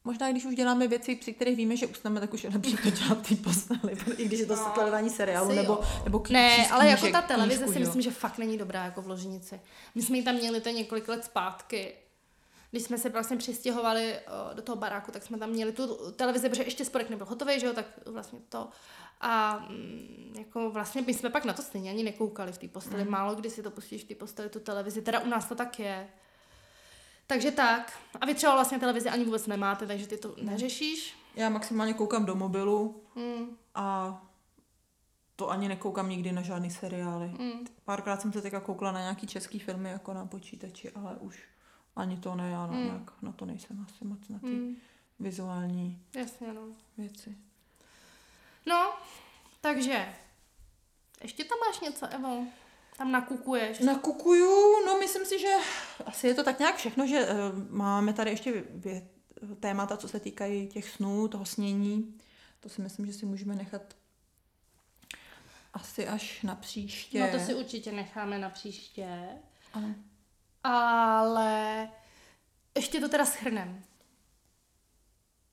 Možná 0.07 0.31
když 0.31 0.45
už 0.45 0.55
děláme 0.55 0.87
věci, 0.87 1.15
při 1.15 1.33
kterých 1.33 1.57
víme, 1.57 1.77
že 1.77 1.87
usneme, 1.87 2.19
tak 2.19 2.33
už 2.33 2.43
je 2.43 2.49
lepší 2.49 2.77
to 2.77 2.89
dělat 2.89 3.27
ty 3.27 3.35
postely, 3.35 3.97
i 4.17 4.25
když 4.25 4.39
je 4.39 4.45
to 4.45 4.55
no, 4.55 4.71
sledování 4.73 5.09
seriálu 5.09 5.51
nebo, 5.55 5.79
nebo 6.03 6.19
ký, 6.19 6.33
Ne, 6.33 6.67
ale 6.71 6.87
jako 6.87 7.09
ta 7.11 7.21
televize 7.21 7.57
knížku, 7.57 7.73
si 7.73 7.79
myslím, 7.79 8.01
že 8.01 8.11
fakt 8.11 8.37
není 8.37 8.57
dobrá 8.57 8.85
jako 8.85 9.01
v 9.01 9.07
ložnici. 9.07 9.61
My 9.95 10.01
jsme 10.01 10.17
ji 10.17 10.23
tam 10.23 10.35
měli 10.35 10.61
to 10.61 10.69
několik 10.69 11.07
let 11.07 11.25
zpátky. 11.25 11.93
Když 12.71 12.83
jsme 12.83 12.97
se 12.97 13.09
vlastně 13.09 13.37
přistěhovali 13.37 14.19
do 14.53 14.61
toho 14.61 14.75
baráku, 14.75 15.11
tak 15.11 15.23
jsme 15.23 15.37
tam 15.37 15.49
měli 15.49 15.71
tu 15.71 16.11
televizi, 16.11 16.49
protože 16.49 16.63
ještě 16.63 16.85
spodek 16.85 17.09
nebyl 17.09 17.25
hotový, 17.25 17.59
že 17.59 17.65
jo, 17.65 17.73
tak 17.73 17.85
vlastně 18.05 18.39
to. 18.49 18.69
A 19.21 19.65
mm, 19.69 20.33
jako 20.37 20.69
vlastně 20.69 21.01
my 21.01 21.13
jsme 21.13 21.29
pak 21.29 21.45
na 21.45 21.53
to 21.53 21.61
stejně 21.61 21.89
ani 21.89 22.03
nekoukali 22.03 22.51
v 22.51 22.57
té 22.57 22.67
posteli. 22.67 23.03
Mm. 23.03 23.11
Málo 23.11 23.35
kdy 23.35 23.49
si 23.49 23.63
to 23.63 23.71
pustíš 23.71 24.03
v 24.03 24.07
té 24.07 24.15
posteli, 24.15 24.49
tu 24.49 24.59
televizi. 24.59 25.01
Teda 25.01 25.19
u 25.19 25.27
nás 25.27 25.45
to 25.45 25.55
tak 25.55 25.79
je. 25.79 26.07
Takže 27.27 27.51
tak. 27.51 27.99
A 28.21 28.25
vy 28.25 28.35
třeba 28.35 28.53
vlastně 28.53 28.79
televizi 28.79 29.09
ani 29.09 29.25
vůbec 29.25 29.47
nemáte, 29.47 29.87
takže 29.87 30.07
ty 30.07 30.17
to 30.17 30.35
neřešíš? 30.41 31.15
Já 31.35 31.49
maximálně 31.49 31.93
koukám 31.93 32.25
do 32.25 32.35
mobilu 32.35 33.03
mm. 33.15 33.57
a 33.75 34.21
to 35.35 35.49
ani 35.49 35.67
nekoukám 35.67 36.09
nikdy 36.09 36.31
na 36.31 36.41
žádný 36.41 36.71
seriály. 36.71 37.27
Mm. 37.27 37.67
Párkrát 37.85 38.21
jsem 38.21 38.33
se 38.33 38.41
teďka 38.41 38.59
koukla 38.59 38.91
na 38.91 38.99
nějaký 38.99 39.27
český 39.27 39.59
filmy 39.59 39.89
jako 39.89 40.13
na 40.13 40.25
počítači, 40.25 40.91
ale 40.91 41.15
už 41.15 41.43
ani 41.95 42.17
to 42.17 42.35
ne, 42.35 42.49
já 42.49 42.65
mm. 42.67 42.83
nějak 42.83 43.21
na 43.21 43.31
to 43.31 43.45
nejsem 43.45 43.85
asi 43.87 44.05
moc 44.05 44.29
na 44.29 44.39
ty 44.39 44.47
mm. 44.47 44.75
vizuální 45.19 46.01
Jasně, 46.15 46.53
no. 46.53 46.61
věci. 46.97 47.37
No, 48.65 48.93
takže 49.61 50.15
ještě 51.21 51.43
tam 51.43 51.57
máš 51.67 51.79
něco, 51.79 52.05
Evo? 52.05 52.47
Tam 52.97 53.11
nakukuješ? 53.11 53.79
Nakukuju, 53.79 54.85
no 54.85 54.99
myslím 54.99 55.25
si, 55.25 55.39
že 55.39 55.53
asi 56.05 56.27
je 56.27 56.33
to 56.33 56.43
tak 56.43 56.59
nějak 56.59 56.75
všechno, 56.75 57.07
že 57.07 57.27
uh, 57.27 57.69
máme 57.69 58.13
tady 58.13 58.29
ještě 58.31 58.63
vě, 58.69 59.07
témata, 59.59 59.97
co 59.97 60.07
se 60.07 60.19
týkají 60.19 60.67
těch 60.67 60.89
snů, 60.89 61.27
toho 61.27 61.45
snění. 61.45 62.17
To 62.59 62.69
si 62.69 62.81
myslím, 62.81 63.05
že 63.05 63.13
si 63.13 63.25
můžeme 63.25 63.55
nechat 63.55 63.81
asi 65.73 66.07
až 66.07 66.41
na 66.41 66.55
příště. 66.55 67.19
No 67.19 67.39
to 67.39 67.45
si 67.45 67.55
určitě 67.55 67.91
necháme 67.91 68.39
na 68.39 68.49
příště. 68.49 69.07
Ano. 69.73 69.95
Ale 70.63 71.89
ještě 72.75 72.99
to 72.99 73.09
teda 73.09 73.25
schrnem. 73.25 73.83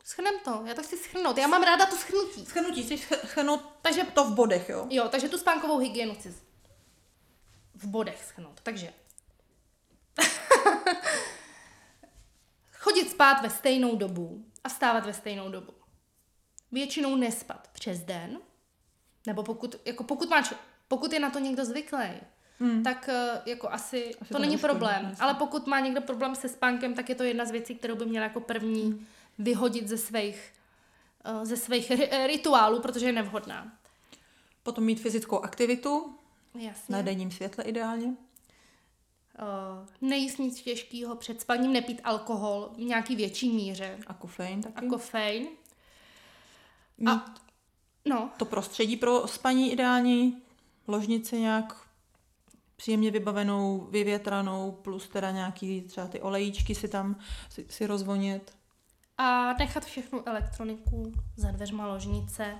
Schrnem 0.04 0.34
to, 0.44 0.62
já 0.66 0.74
to 0.74 0.82
chci 0.82 0.96
schrnout. 0.96 1.38
Já 1.38 1.46
mám 1.46 1.62
ráda 1.62 1.86
to 1.86 1.96
schrnutí. 1.96 2.46
Schrnutí, 2.46 2.82
chceš 2.82 3.00
schrnout 3.26 3.60
takže, 3.82 4.04
to 4.04 4.24
v 4.24 4.34
bodech, 4.34 4.68
jo? 4.68 4.86
Jo, 4.90 5.08
takže 5.08 5.28
tu 5.28 5.38
spánkovou 5.38 5.78
hygienu 5.78 6.14
chci 6.14 6.34
v 7.74 7.86
bodech 7.86 8.24
schrnout. 8.24 8.60
Takže 8.62 8.92
chodit 12.72 13.10
spát 13.10 13.42
ve 13.42 13.50
stejnou 13.50 13.96
dobu 13.96 14.44
a 14.64 14.68
vstávat 14.68 15.06
ve 15.06 15.12
stejnou 15.12 15.50
dobu. 15.50 15.72
Většinou 16.72 17.16
nespat 17.16 17.68
přes 17.72 18.00
den, 18.00 18.38
nebo 19.26 19.42
pokud, 19.42 19.76
jako 19.84 20.04
pokud, 20.04 20.30
máš, 20.30 20.54
pokud 20.88 21.12
je 21.12 21.20
na 21.20 21.30
to 21.30 21.38
někdo 21.38 21.64
zvyklý, 21.64 22.08
hmm. 22.58 22.82
tak 22.82 23.08
uh, 23.08 23.40
jako 23.46 23.72
asi, 23.72 24.14
asi 24.20 24.28
to, 24.28 24.34
to 24.34 24.38
není 24.38 24.58
problém. 24.58 25.04
Jasný. 25.04 25.20
Ale 25.20 25.34
pokud 25.34 25.66
má 25.66 25.80
někdo 25.80 26.00
problém 26.00 26.34
se 26.34 26.48
spánkem, 26.48 26.94
tak 26.94 27.08
je 27.08 27.14
to 27.14 27.22
jedna 27.22 27.44
z 27.44 27.50
věcí, 27.50 27.74
kterou 27.74 27.96
by 27.96 28.06
měl 28.06 28.22
jako 28.22 28.40
první 28.40 28.82
hmm. 28.82 29.06
vyhodit 29.38 29.88
ze 29.88 29.98
svých, 29.98 30.52
uh, 31.34 31.44
ze 31.44 31.56
svých 31.56 31.90
ri- 31.90 32.26
rituálů, 32.26 32.80
protože 32.80 33.06
je 33.06 33.12
nevhodná. 33.12 33.72
Potom 34.62 34.84
mít 34.84 35.00
fyzickou 35.00 35.40
aktivitu. 35.40 36.18
Jasně. 36.54 36.96
Na 36.96 37.02
denním 37.02 37.30
světle 37.30 37.64
ideálně. 37.64 38.06
Uh, 38.06 39.86
nejíst 40.08 40.38
nic 40.38 40.62
těžkého 40.62 41.16
před 41.16 41.40
spaním, 41.40 41.72
nepít 41.72 42.00
alkohol 42.04 42.70
v 42.76 42.78
nějaký 42.78 43.16
větší 43.16 43.52
míře. 43.52 43.98
A 44.06 44.14
kofein 44.14 44.62
taky. 44.62 44.86
A 44.86 44.90
kofein. 44.90 45.48
Mít 46.98 47.08
a, 47.08 47.34
no. 48.04 48.30
to 48.36 48.44
prostředí 48.44 48.96
pro 48.96 49.28
spaní 49.28 49.72
ideální, 49.72 50.42
ložnici 50.88 51.40
nějak 51.40 51.86
příjemně 52.76 53.10
vybavenou, 53.10 53.80
vyvětranou, 53.80 54.72
plus 54.72 55.08
teda 55.08 55.30
nějaký 55.30 55.80
třeba 55.80 56.06
ty 56.06 56.20
olejíčky 56.20 56.74
si 56.74 56.88
tam 56.88 57.16
si, 57.48 57.66
si 57.70 57.86
rozvonět. 57.86 58.56
A 59.18 59.52
nechat 59.52 59.84
všechnu 59.84 60.28
elektroniku 60.28 61.12
za 61.36 61.50
dveřma 61.50 61.86
ložnice. 61.86 62.56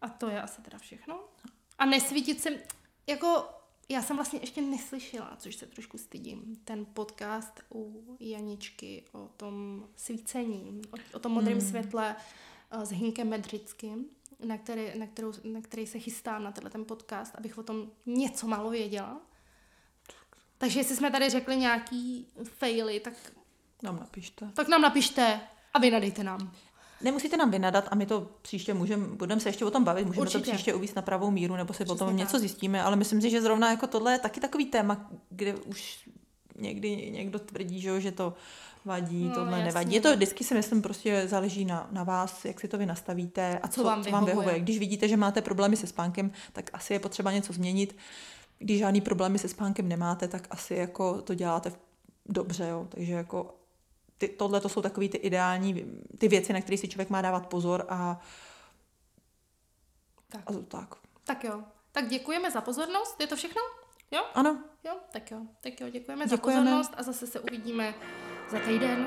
A 0.00 0.08
to 0.08 0.28
je 0.28 0.42
asi 0.42 0.62
teda 0.62 0.78
všechno. 0.78 1.20
A 1.78 1.86
nesvítit 1.86 2.42
se, 2.42 2.50
jako 3.06 3.44
já 3.88 4.02
jsem 4.02 4.16
vlastně 4.16 4.38
ještě 4.42 4.62
neslyšela, 4.62 5.36
což 5.38 5.56
se 5.56 5.66
trošku 5.66 5.98
stydím, 5.98 6.60
ten 6.64 6.86
podcast 6.86 7.60
u 7.74 8.16
Janičky 8.20 9.04
o 9.12 9.28
tom 9.36 9.86
svícení, 9.96 10.82
o, 10.90 11.16
o 11.16 11.18
tom 11.18 11.32
modrém 11.32 11.58
hmm. 11.58 11.68
světle 11.68 12.16
uh, 12.74 12.82
s 12.82 12.90
Hinkem 12.90 13.28
Medřickým, 13.28 14.06
na 14.44 14.58
který, 14.58 14.98
na, 14.98 15.06
kterou, 15.06 15.32
na 15.44 15.60
který 15.60 15.86
se 15.86 15.98
chystám 15.98 16.44
na 16.44 16.52
tenhle 16.52 16.70
ten 16.70 16.84
podcast, 16.84 17.34
abych 17.34 17.58
o 17.58 17.62
tom 17.62 17.90
něco 18.06 18.46
málo 18.46 18.70
věděla. 18.70 19.20
Takže 20.58 20.80
jestli 20.80 20.96
jsme 20.96 21.10
tady 21.10 21.30
řekli 21.30 21.56
nějaký 21.56 22.26
faily, 22.44 23.00
tak... 23.00 23.32
Nám 23.82 23.96
napište. 23.96 24.50
Tak 24.54 24.68
nám 24.68 24.82
napište 24.82 25.40
a 25.74 25.78
vynadejte 25.78 26.24
nám. 26.24 26.52
Nemusíte 27.00 27.36
nám 27.36 27.50
vynadat 27.50 27.88
a 27.90 27.94
my 27.94 28.06
to 28.06 28.28
příště 28.42 28.74
můžeme, 28.74 29.06
budeme 29.06 29.40
se 29.40 29.48
ještě 29.48 29.64
o 29.64 29.70
tom 29.70 29.84
bavit, 29.84 30.06
můžeme 30.06 30.20
Určitě. 30.22 30.44
to 30.44 30.50
příště 30.50 30.74
uvíct 30.74 30.96
na 30.96 31.02
pravou 31.02 31.30
míru, 31.30 31.56
nebo 31.56 31.72
si 31.72 31.76
Přesně 31.76 31.94
potom 31.94 32.08
tak. 32.08 32.16
něco 32.16 32.38
zjistíme, 32.38 32.82
ale 32.82 32.96
myslím 32.96 33.20
si, 33.20 33.30
že 33.30 33.42
zrovna 33.42 33.70
jako 33.70 33.86
tohle 33.86 34.12
je 34.12 34.18
taky 34.18 34.40
takový 34.40 34.66
téma, 34.66 35.10
kde 35.30 35.54
už 35.54 36.08
někdy 36.58 37.10
někdo 37.10 37.38
tvrdí, 37.38 37.80
že, 37.80 38.00
že 38.00 38.12
to 38.12 38.34
vadí, 38.84 39.24
no, 39.24 39.34
tohle 39.34 39.50
jasný. 39.52 39.64
nevadí. 39.64 39.94
Je 39.94 40.00
to 40.00 40.16
vždycky 40.16 40.44
si 40.44 40.54
myslím, 40.54 40.82
prostě 40.82 41.28
záleží 41.28 41.64
na, 41.64 41.88
na 41.92 42.04
vás, 42.04 42.44
jak 42.44 42.60
si 42.60 42.68
to 42.68 42.78
vy 42.78 42.86
nastavíte 42.86 43.58
a 43.58 43.68
co, 43.68 43.80
co 43.80 43.84
vám, 43.86 44.04
co 44.04 44.10
vám 44.10 44.24
vyhovuje. 44.24 44.60
Když 44.60 44.78
vidíte, 44.78 45.08
že 45.08 45.16
máte 45.16 45.42
problémy 45.42 45.76
se 45.76 45.86
spánkem, 45.86 46.30
tak 46.52 46.70
asi 46.72 46.92
je 46.92 46.98
potřeba 46.98 47.32
něco 47.32 47.52
změnit. 47.52 47.96
Když 48.58 48.78
žádný 48.78 49.00
problémy 49.00 49.38
se 49.38 49.48
spánkem 49.48 49.88
nemáte, 49.88 50.28
tak 50.28 50.46
asi 50.50 50.74
jako 50.74 51.22
to 51.22 51.34
děláte 51.34 51.72
dobře, 52.26 52.66
jo. 52.68 52.86
Takže 52.90 53.12
jako 53.12 53.54
ty, 54.18 54.28
tohle 54.28 54.60
to 54.60 54.68
jsou 54.68 54.82
takové 54.82 55.08
ty 55.08 55.18
ideální, 55.18 55.84
ty 56.18 56.28
věci, 56.28 56.52
na 56.52 56.60
které 56.60 56.78
si 56.78 56.88
člověk 56.88 57.10
má 57.10 57.22
dávat 57.22 57.46
pozor 57.46 57.86
a 57.88 58.20
tak. 60.28 60.42
A 60.46 60.52
tak. 60.68 60.94
Tak 61.24 61.44
jo. 61.44 61.62
Tak 61.92 62.08
děkujeme 62.08 62.50
za 62.50 62.60
pozornost. 62.60 63.20
Je 63.20 63.26
to 63.26 63.36
všechno? 63.36 63.62
Jo? 64.10 64.24
Ano. 64.34 64.64
Jo, 64.84 64.96
tak 65.12 65.30
jo. 65.30 65.38
Tak 65.60 65.80
jo, 65.80 65.90
děkujeme, 65.90 65.90
děkujeme. 65.90 66.28
za 66.28 66.36
pozornost 66.36 66.92
a 66.96 67.02
zase 67.02 67.26
se 67.26 67.40
uvidíme 67.40 67.94
za 68.50 68.58
týden. 68.58 69.06